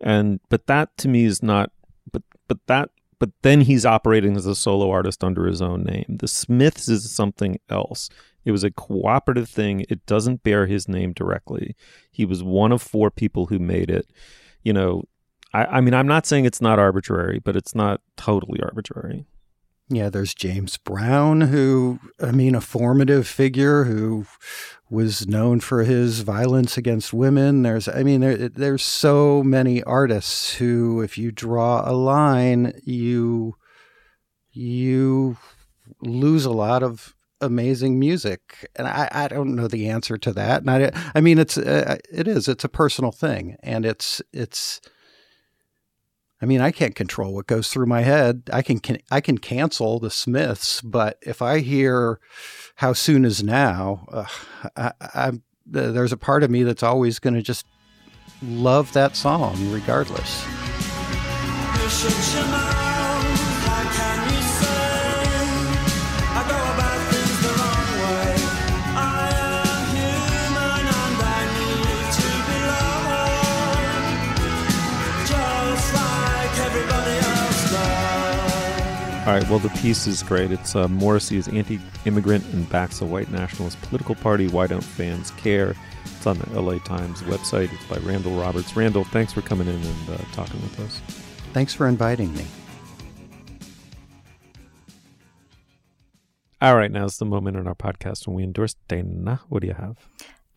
[0.00, 1.70] and but that to me is not.
[2.10, 6.06] But but that but then he's operating as a solo artist under his own name.
[6.08, 8.08] The Smiths is something else.
[8.46, 9.84] It was a cooperative thing.
[9.90, 11.76] It doesn't bear his name directly.
[12.10, 14.06] He was one of four people who made it.
[14.62, 15.04] You know,
[15.52, 19.26] I, I mean, I'm not saying it's not arbitrary, but it's not totally arbitrary.
[19.92, 24.24] Yeah, there's James Brown, who, I mean, a formative figure who
[24.88, 27.62] was known for his violence against women.
[27.64, 33.56] There's, I mean, there, there's so many artists who, if you draw a line, you
[34.52, 35.36] you
[36.00, 40.62] lose a lot of amazing music, and I, I don't know the answer to that.
[40.62, 44.80] And I, I mean, it's uh, it is it's a personal thing, and it's it's.
[46.42, 48.44] I mean, I can't control what goes through my head.
[48.52, 52.18] I can, can I can cancel the Smiths, but if I hear
[52.76, 54.06] "How Soon Is Now,"
[54.76, 55.32] uh, I,
[55.66, 57.66] there's a part of me that's always going to just
[58.42, 60.44] love that song, regardless.
[79.30, 79.48] All right.
[79.48, 80.50] Well, the piece is great.
[80.50, 84.48] It's uh, Morrissey's anti-immigrant and backs a white nationalist political party.
[84.48, 85.76] Why don't fans care?
[86.04, 87.72] It's on the LA Times website.
[87.72, 88.74] It's by Randall Roberts.
[88.74, 90.98] Randall, thanks for coming in and uh, talking with us.
[91.52, 92.44] Thanks for inviting me.
[96.60, 99.42] All right, now is the moment in our podcast when we endorse Dana.
[99.48, 100.08] What do you have?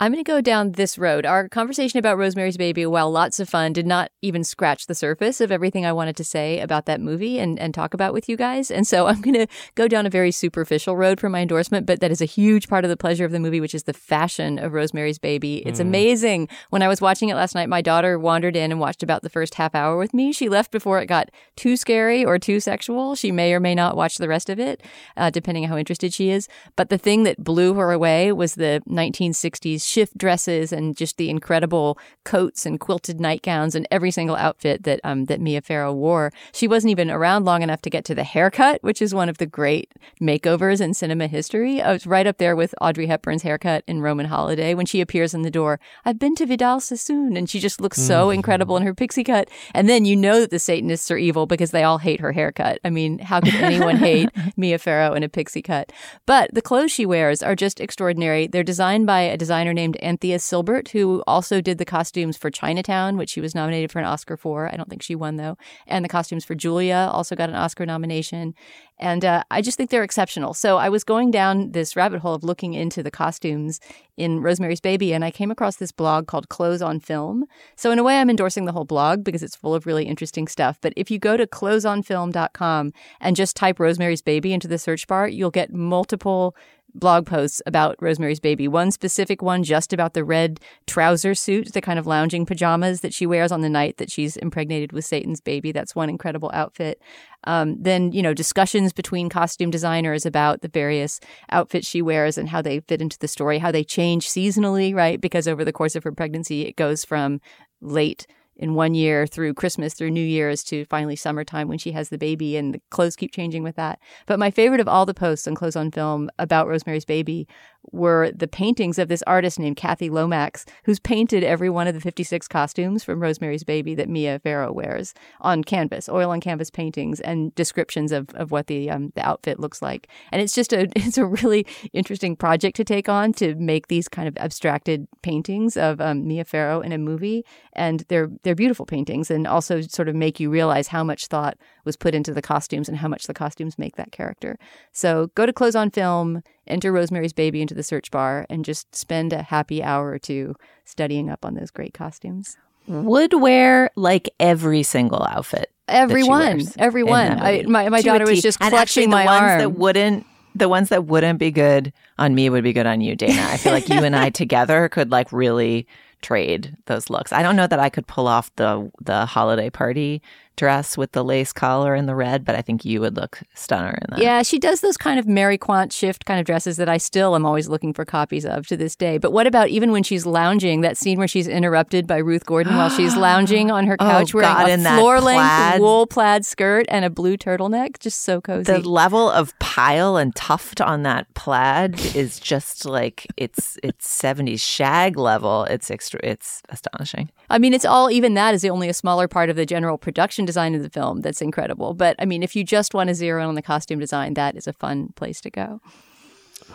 [0.04, 1.26] I'm going to go down this road.
[1.26, 5.40] Our conversation about Rosemary's Baby, while lots of fun, did not even scratch the surface
[5.40, 8.36] of everything I wanted to say about that movie and, and talk about with you
[8.36, 8.70] guys.
[8.70, 12.02] And so I'm going to go down a very superficial road for my endorsement, but
[12.02, 14.60] that is a huge part of the pleasure of the movie, which is the fashion
[14.60, 15.66] of Rosemary's Baby.
[15.66, 16.50] It's amazing.
[16.70, 19.30] When I was watching it last night, my daughter wandered in and watched about the
[19.30, 20.34] first half hour with me.
[20.34, 23.16] She left before it got too scary or too sexual.
[23.16, 24.84] She may or may not watch the rest of it,
[25.16, 26.50] uh, depending on how interested she is.
[26.76, 31.30] But the thing that blew her away was the 1960s shift dresses and just the
[31.30, 36.32] incredible coats and quilted nightgowns and every single outfit that um, that Mia Farrow wore.
[36.52, 39.38] She wasn't even around long enough to get to the haircut, which is one of
[39.38, 39.92] the great
[40.22, 41.82] makeovers in cinema history.
[41.82, 45.34] I was right up there with Audrey Hepburn's haircut in Roman Holiday when she appears
[45.34, 45.80] in the door.
[46.06, 49.50] I've been to Vidal Sassoon, and she just looks so incredible in her pixie cut.
[49.74, 52.80] And then you know that the Satanists are evil because they all hate her haircut.
[52.84, 55.92] I mean, how could anyone hate Mia Farrow in a pixie cut?
[56.26, 58.48] But the clothes she wears are just extraordinary.
[58.48, 63.18] They're designed by a designer named Anthea Sylbert, who also did the costumes for Chinatown,
[63.18, 64.72] which she was nominated for an Oscar for.
[64.72, 65.58] I don't think she won though.
[65.88, 68.54] And the costumes for Julia also got an Oscar nomination.
[69.00, 70.54] And uh, I just think they're exceptional.
[70.54, 73.80] So I was going down this rabbit hole of looking into the costumes
[74.16, 77.46] in Rosemary's Baby, and I came across this blog called Clothes on Film.
[77.76, 80.48] So in a way, I'm endorsing the whole blog because it's full of really interesting
[80.48, 80.78] stuff.
[80.82, 85.28] But if you go to clothesonfilm.com and just type Rosemary's Baby into the search bar,
[85.28, 86.56] you'll get multiple
[86.96, 88.68] blog posts about Rosemary's Baby.
[88.68, 93.14] One specific one just about the red trouser suit, the kind of lounging pajamas that
[93.14, 95.72] she wears on the night that she's impregnated with Satan's baby.
[95.72, 97.02] That's one incredible outfit.
[97.46, 101.20] Um, then, you know, discussions between costume designers about the various
[101.50, 105.20] outfits she wears and how they fit into the story, how they change seasonally, right?
[105.20, 107.42] Because over the course of her pregnancy, it goes from
[107.82, 108.26] late
[108.56, 112.18] in one year through Christmas, through New Year's to finally summertime when she has the
[112.18, 114.00] baby, and the clothes keep changing with that.
[114.26, 117.48] But my favorite of all the posts on Clothes on Film about Rosemary's Baby
[117.92, 122.02] were the paintings of this artist named Kathy Lomax, who's painted every one of the
[122.02, 127.20] 56 costumes from Rosemary's Baby that Mia Farrow wears on canvas, oil on canvas paintings,
[127.20, 130.08] and descriptions of, of what the um, the outfit looks like.
[130.32, 134.08] And it's just a it's a really interesting project to take on to make these
[134.08, 138.86] kind of abstracted paintings of um, Mia Farrow in a movie, and they're they're beautiful
[138.86, 142.42] paintings, and also sort of make you realize how much thought was put into the
[142.42, 144.58] costumes and how much the costumes make that character.
[144.92, 148.96] So go to Clothes on Film, enter Rosemary's Baby into the search bar, and just
[148.96, 150.56] spend a happy hour or two
[150.86, 152.58] studying up on those great costumes.
[152.88, 155.72] Would wear like every single outfit.
[155.88, 157.40] Everyone, everyone.
[157.40, 159.60] I, my my daughter was just and clutching actually, my the ones arm.
[159.60, 160.26] that wouldn't.
[160.56, 163.42] The ones that wouldn't be good on me would be good on you, Dana.
[163.42, 165.88] I feel like you and I together could like really
[166.22, 167.34] trade those looks.
[167.34, 170.22] I don't know that I could pull off the the holiday party
[170.56, 173.98] dress with the lace collar and the red, but I think you would look stunner
[174.02, 174.20] in that.
[174.20, 177.36] Yeah, she does those kind of Mary Quant shift kind of dresses that I still
[177.36, 179.18] am always looking for copies of to this day.
[179.18, 182.76] But what about even when she's lounging, that scene where she's interrupted by Ruth Gordon
[182.76, 186.86] while she's lounging on her Oh, couch wearing God, a floor length wool plaid skirt
[186.90, 188.00] and a blue turtleneck?
[188.00, 188.72] Just so cozy.
[188.72, 194.62] The level of pile and tuft on that plaid is just like it's it's 70s
[194.62, 195.64] shag level.
[195.66, 197.32] It's extra it's astonishing.
[197.50, 200.43] I mean, it's all even that is only a smaller part of the general production
[200.46, 201.94] design of the film that's incredible.
[201.94, 204.56] But I mean, if you just want to zero in on the costume design, that
[204.56, 205.82] is a fun place to go.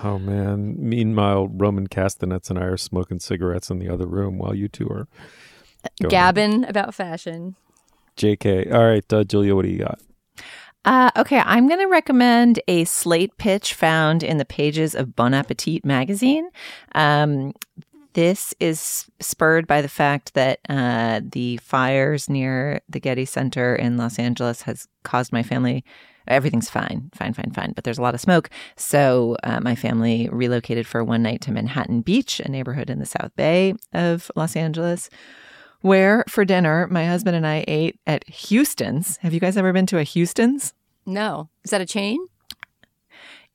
[0.02, 0.76] Oh man!
[0.78, 4.88] Meanwhile, Roman Castevet and I are smoking cigarettes in the other room while you two
[4.88, 5.08] are
[6.00, 6.10] going.
[6.10, 7.56] Gabbing about fashion.
[8.16, 8.72] Jk.
[8.72, 10.00] All right, uh, Julia, what do you got?
[10.84, 15.34] Uh, okay, I'm going to recommend a slate pitch found in the pages of Bon
[15.34, 16.48] Appetit magazine.
[16.94, 17.52] Um,
[18.14, 23.96] this is spurred by the fact that uh, the fires near the Getty Center in
[23.96, 25.84] Los Angeles has caused my family.
[26.26, 28.50] Everything's fine, fine, fine, fine, but there's a lot of smoke.
[28.76, 33.06] So uh, my family relocated for one night to Manhattan Beach, a neighborhood in the
[33.06, 35.08] South Bay of Los Angeles
[35.80, 39.16] where for dinner my husband and I ate at Houston's.
[39.18, 40.74] Have you guys ever been to a Houston's?
[41.06, 41.48] No.
[41.64, 42.18] Is that a chain?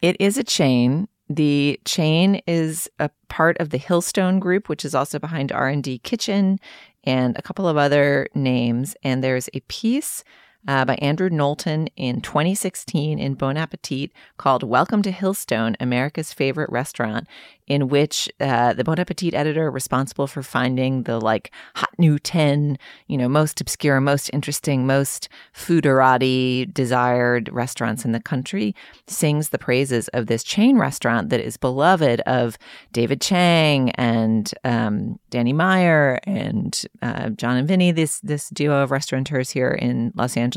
[0.02, 1.08] It is a chain.
[1.36, 6.60] The chain is a part of the Hillstone Group, which is also behind R&D Kitchen
[7.04, 8.96] and a couple of other names.
[9.04, 10.24] And there's a piece
[10.68, 16.70] uh, by Andrew Knowlton in 2016 in Bon Appetit called Welcome to Hillstone, America's Favorite
[16.70, 17.28] Restaurant,
[17.68, 22.78] in which uh, the Bon Appetit editor responsible for finding the like hot new 10,
[23.08, 28.76] you know, most obscure, most interesting, most fooderati desired restaurants in the country
[29.08, 32.58] sings the praises of this chain restaurant that is beloved of
[32.92, 38.92] David Chang and um, Danny Meyer and uh, Jon and Vinny, this this duo of
[38.92, 40.53] restaurateurs here in Los Angeles,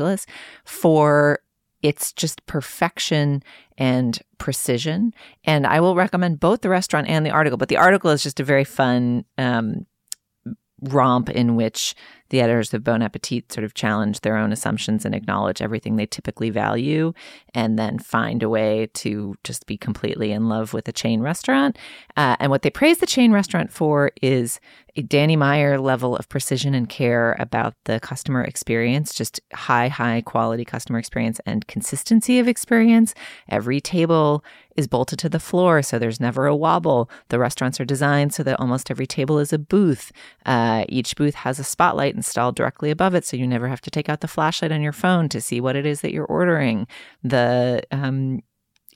[0.63, 1.39] for
[1.83, 3.43] its just perfection
[3.77, 5.13] and precision.
[5.43, 7.57] And I will recommend both the restaurant and the article.
[7.57, 9.85] But the article is just a very fun um,
[10.81, 11.95] romp in which
[12.29, 16.05] the editors of Bon Appetit sort of challenge their own assumptions and acknowledge everything they
[16.05, 17.13] typically value,
[17.53, 21.77] and then find a way to just be completely in love with a chain restaurant.
[22.17, 24.59] Uh, and what they praise the chain restaurant for is
[24.97, 30.21] a Danny Meyer level of precision and care about the customer experience, just high, high
[30.21, 33.13] quality customer experience and consistency of experience.
[33.47, 34.43] Every table
[34.77, 37.09] is bolted to the floor, so there's never a wobble.
[37.29, 40.11] The restaurants are designed so that almost every table is a booth.
[40.45, 43.91] Uh, each booth has a spotlight installed directly above it, so you never have to
[43.91, 46.87] take out the flashlight on your phone to see what it is that you're ordering.
[47.23, 48.43] The um,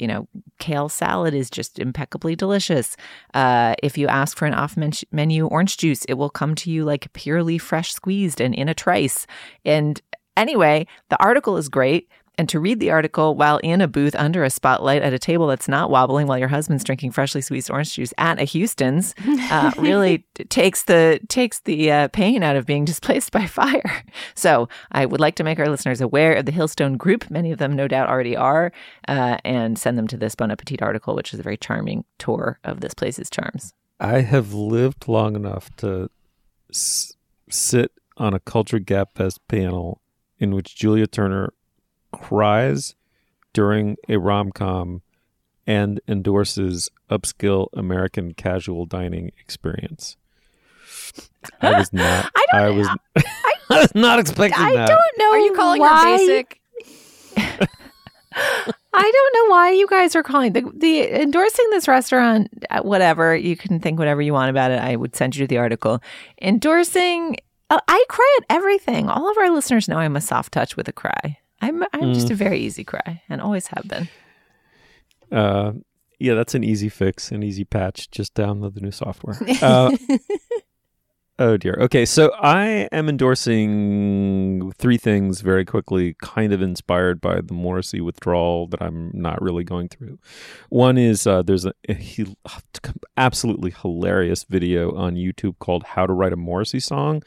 [0.02, 0.28] you know,
[0.58, 2.98] kale salad is just impeccably delicious.
[3.36, 6.72] Uh, if you ask for an off men- menu orange juice, it will come to
[6.72, 9.28] you like purely fresh squeezed and in a trice.
[9.64, 10.02] And
[10.36, 12.10] anyway, the article is great.
[12.38, 15.48] And to read the article while in a booth under a spotlight at a table
[15.48, 19.72] that's not wobbling while your husband's drinking freshly squeezed orange juice at a Houston's uh,
[19.78, 24.04] really t- takes the takes the uh, pain out of being displaced by fire.
[24.34, 27.30] So I would like to make our listeners aware of the Hillstone Group.
[27.30, 28.72] Many of them, no doubt, already are,
[29.08, 32.60] uh, and send them to this Bon Appetit article, which is a very charming tour
[32.64, 33.74] of this place's charms.
[34.00, 36.10] I have lived long enough to
[36.72, 37.14] s-
[37.50, 40.02] sit on a Culture Gabfest panel
[40.40, 41.54] in which Julia Turner
[42.12, 42.96] cries
[43.54, 45.02] during a rom com
[45.68, 50.18] and endorses upscale American casual dining experience.
[51.62, 52.32] I was not.
[52.36, 52.88] I don't was.
[52.88, 52.96] know.
[53.70, 54.88] I was not expecting I that.
[54.88, 55.32] don't know.
[55.32, 56.60] Are you calling why, her basic?
[58.94, 62.50] I don't know why you guys are calling the the endorsing this restaurant.
[62.70, 64.80] uh, Whatever you can think whatever you want about it.
[64.80, 66.02] I would send you the article.
[66.42, 67.38] Endorsing.
[67.70, 69.08] Uh, I cry at everything.
[69.10, 71.38] All of our listeners know I'm a soft touch with a cry.
[71.62, 72.32] I'm I'm just Mm.
[72.32, 74.10] a very easy cry and always have been.
[75.32, 75.74] Uh,
[76.20, 78.10] yeah, that's an easy fix, an easy patch.
[78.12, 79.38] Just download the new software.
[79.62, 79.92] Uh,
[81.40, 81.76] oh dear.
[81.82, 88.02] Okay, so I am endorsing three things very quickly, kind of inspired by the Morrissey
[88.02, 90.20] withdrawal that I'm not really going through.
[90.70, 92.26] One is uh, there's a, a
[93.18, 97.24] absolutely hilarious video on YouTube called "How to Write a Morrissey Song."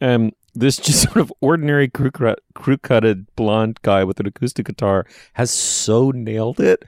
[0.00, 4.66] Um, this just sort of ordinary crew cut, crew cutted blonde guy with an acoustic
[4.66, 6.84] guitar has so nailed it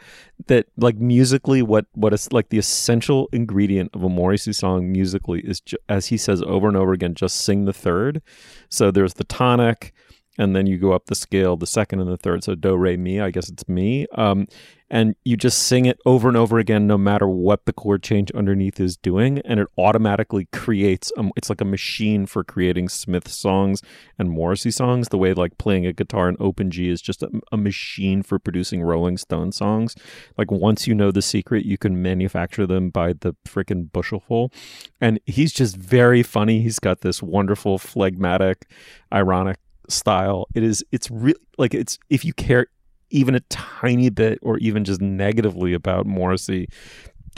[0.47, 5.41] that like musically what what is like the essential ingredient of a Morrissey song musically
[5.41, 8.23] is ju- as he says over and over again just sing the third.
[8.69, 9.95] So there's the tonic
[10.39, 12.45] and then you go up the scale the second and the third.
[12.45, 14.47] So do re mi I guess it's me um
[14.93, 18.31] and you just sing it over and over again no matter what the chord change
[18.33, 23.29] underneath is doing and it automatically creates um, it's like a machine for creating smith
[23.29, 23.81] songs
[24.19, 25.09] and morrissey songs.
[25.09, 28.39] The way like playing a guitar in open g is just a, a machine for
[28.39, 29.95] producing rolling stone songs.
[30.37, 34.53] Like once you know the secret you can manufacture them by the freaking bushelful
[35.01, 36.61] and he's just very funny.
[36.61, 38.69] He's got this wonderful phlegmatic
[39.13, 39.59] ironic
[39.89, 42.67] style it is it's really like it's if you care
[43.13, 46.69] even a tiny bit or even just negatively about Morrissey,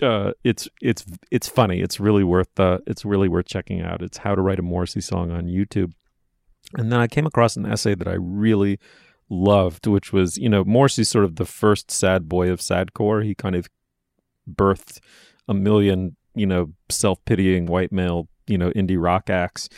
[0.00, 1.80] uh, it's it's it's funny.
[1.80, 4.00] It's really worth uh, it's really worth checking out.
[4.00, 5.92] It's how to write a Morrissey song on YouTube.
[6.74, 8.78] And then I came across an essay that I really
[9.28, 13.24] loved, which was you know Morrissey's sort of the first sad boy of sadcore.
[13.24, 13.68] He kind of
[14.50, 15.00] birthed
[15.48, 19.68] a million you know self pitying white male you know indie rock acts.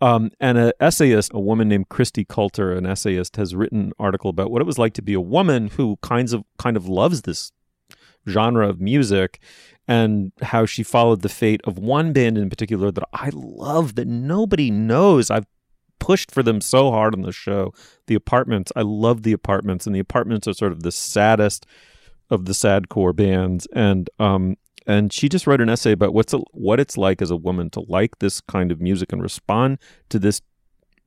[0.00, 4.30] Um, and an essayist, a woman named Christy Coulter, an essayist, has written an article
[4.30, 7.22] about what it was like to be a woman who kinds of kind of loves
[7.22, 7.52] this
[8.28, 9.40] genre of music
[9.88, 14.06] and how she followed the fate of one band in particular that I love that
[14.06, 15.30] nobody knows.
[15.30, 15.46] I've
[15.98, 17.72] pushed for them so hard on the show.
[18.06, 18.70] The apartments.
[18.76, 21.66] I love the apartments, and the apartments are sort of the saddest
[22.30, 23.66] of the sad core bands.
[23.72, 24.56] And um,
[24.88, 27.84] and she just wrote an essay about what's what it's like as a woman to
[27.86, 29.78] like this kind of music and respond
[30.08, 30.40] to this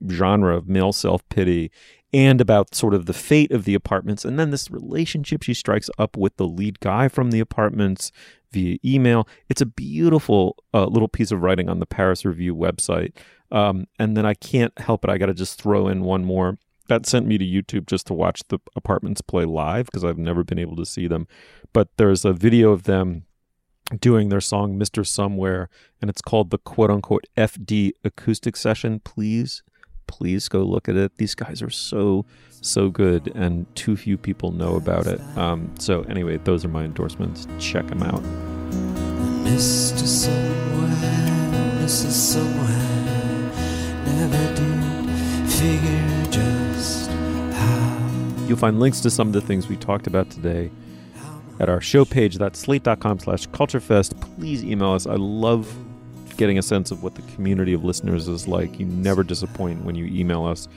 [0.10, 1.72] genre of male self pity
[2.14, 4.24] and about sort of the fate of the apartments.
[4.24, 8.12] And then this relationship she strikes up with the lead guy from the apartments
[8.52, 9.28] via email.
[9.50, 13.14] It's a beautiful uh, little piece of writing on the paris review website.
[13.52, 15.10] Um, and then i can't help it.
[15.10, 16.60] I got to just throw in one more.
[16.88, 20.44] That sent me to youtube just to watch the apartments play live because i've never
[20.44, 21.28] been able to see them.
[21.74, 23.24] But there's a video of them
[24.00, 25.06] doing their song Mr.
[25.06, 25.70] Somewhere,
[26.02, 29.00] and it's called the quote unquote FD acoustic session.
[29.00, 29.64] Please,
[30.08, 31.18] please go look at it.
[31.18, 32.26] These guys are so,
[32.62, 35.20] so good, and too few people know about it.
[35.38, 37.48] Um, so, anyway, those are my endorsements.
[37.60, 38.22] Check them out.
[39.44, 40.06] Mr.
[40.06, 40.90] Somewhere,
[41.84, 42.12] Mrs.
[42.12, 43.52] Somewhere,
[44.06, 48.46] never did figure just how.
[48.48, 50.72] You'll find links to some of the things we talked about today
[51.62, 52.38] at our show page.
[52.38, 54.20] That's slate.com slash culturefest.
[54.36, 55.06] Please email us.
[55.06, 55.74] I love
[56.36, 58.80] getting a sense of what the community of listeners is like.
[58.80, 60.68] You never disappoint when you email us.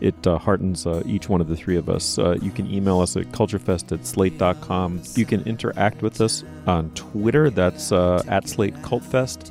[0.00, 2.20] It uh, heartens uh, each one of the three of us.
[2.20, 5.02] Uh, you can email us at culturefest at slate.com.
[5.16, 7.50] You can interact with us on Twitter.
[7.50, 9.50] That's uh, at Slate Cultfest.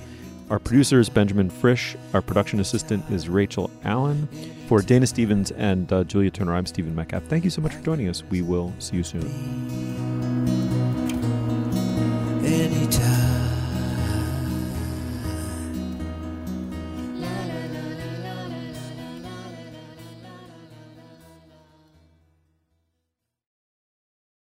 [0.49, 1.97] Our producer is Benjamin Frisch.
[2.13, 4.29] Our production assistant is Rachel Allen.
[4.67, 7.23] For Dana Stevens and uh, Julia Turner, I'm Stephen Metcalf.
[7.23, 8.23] Thank you so much for joining us.
[8.23, 10.36] We will see you soon.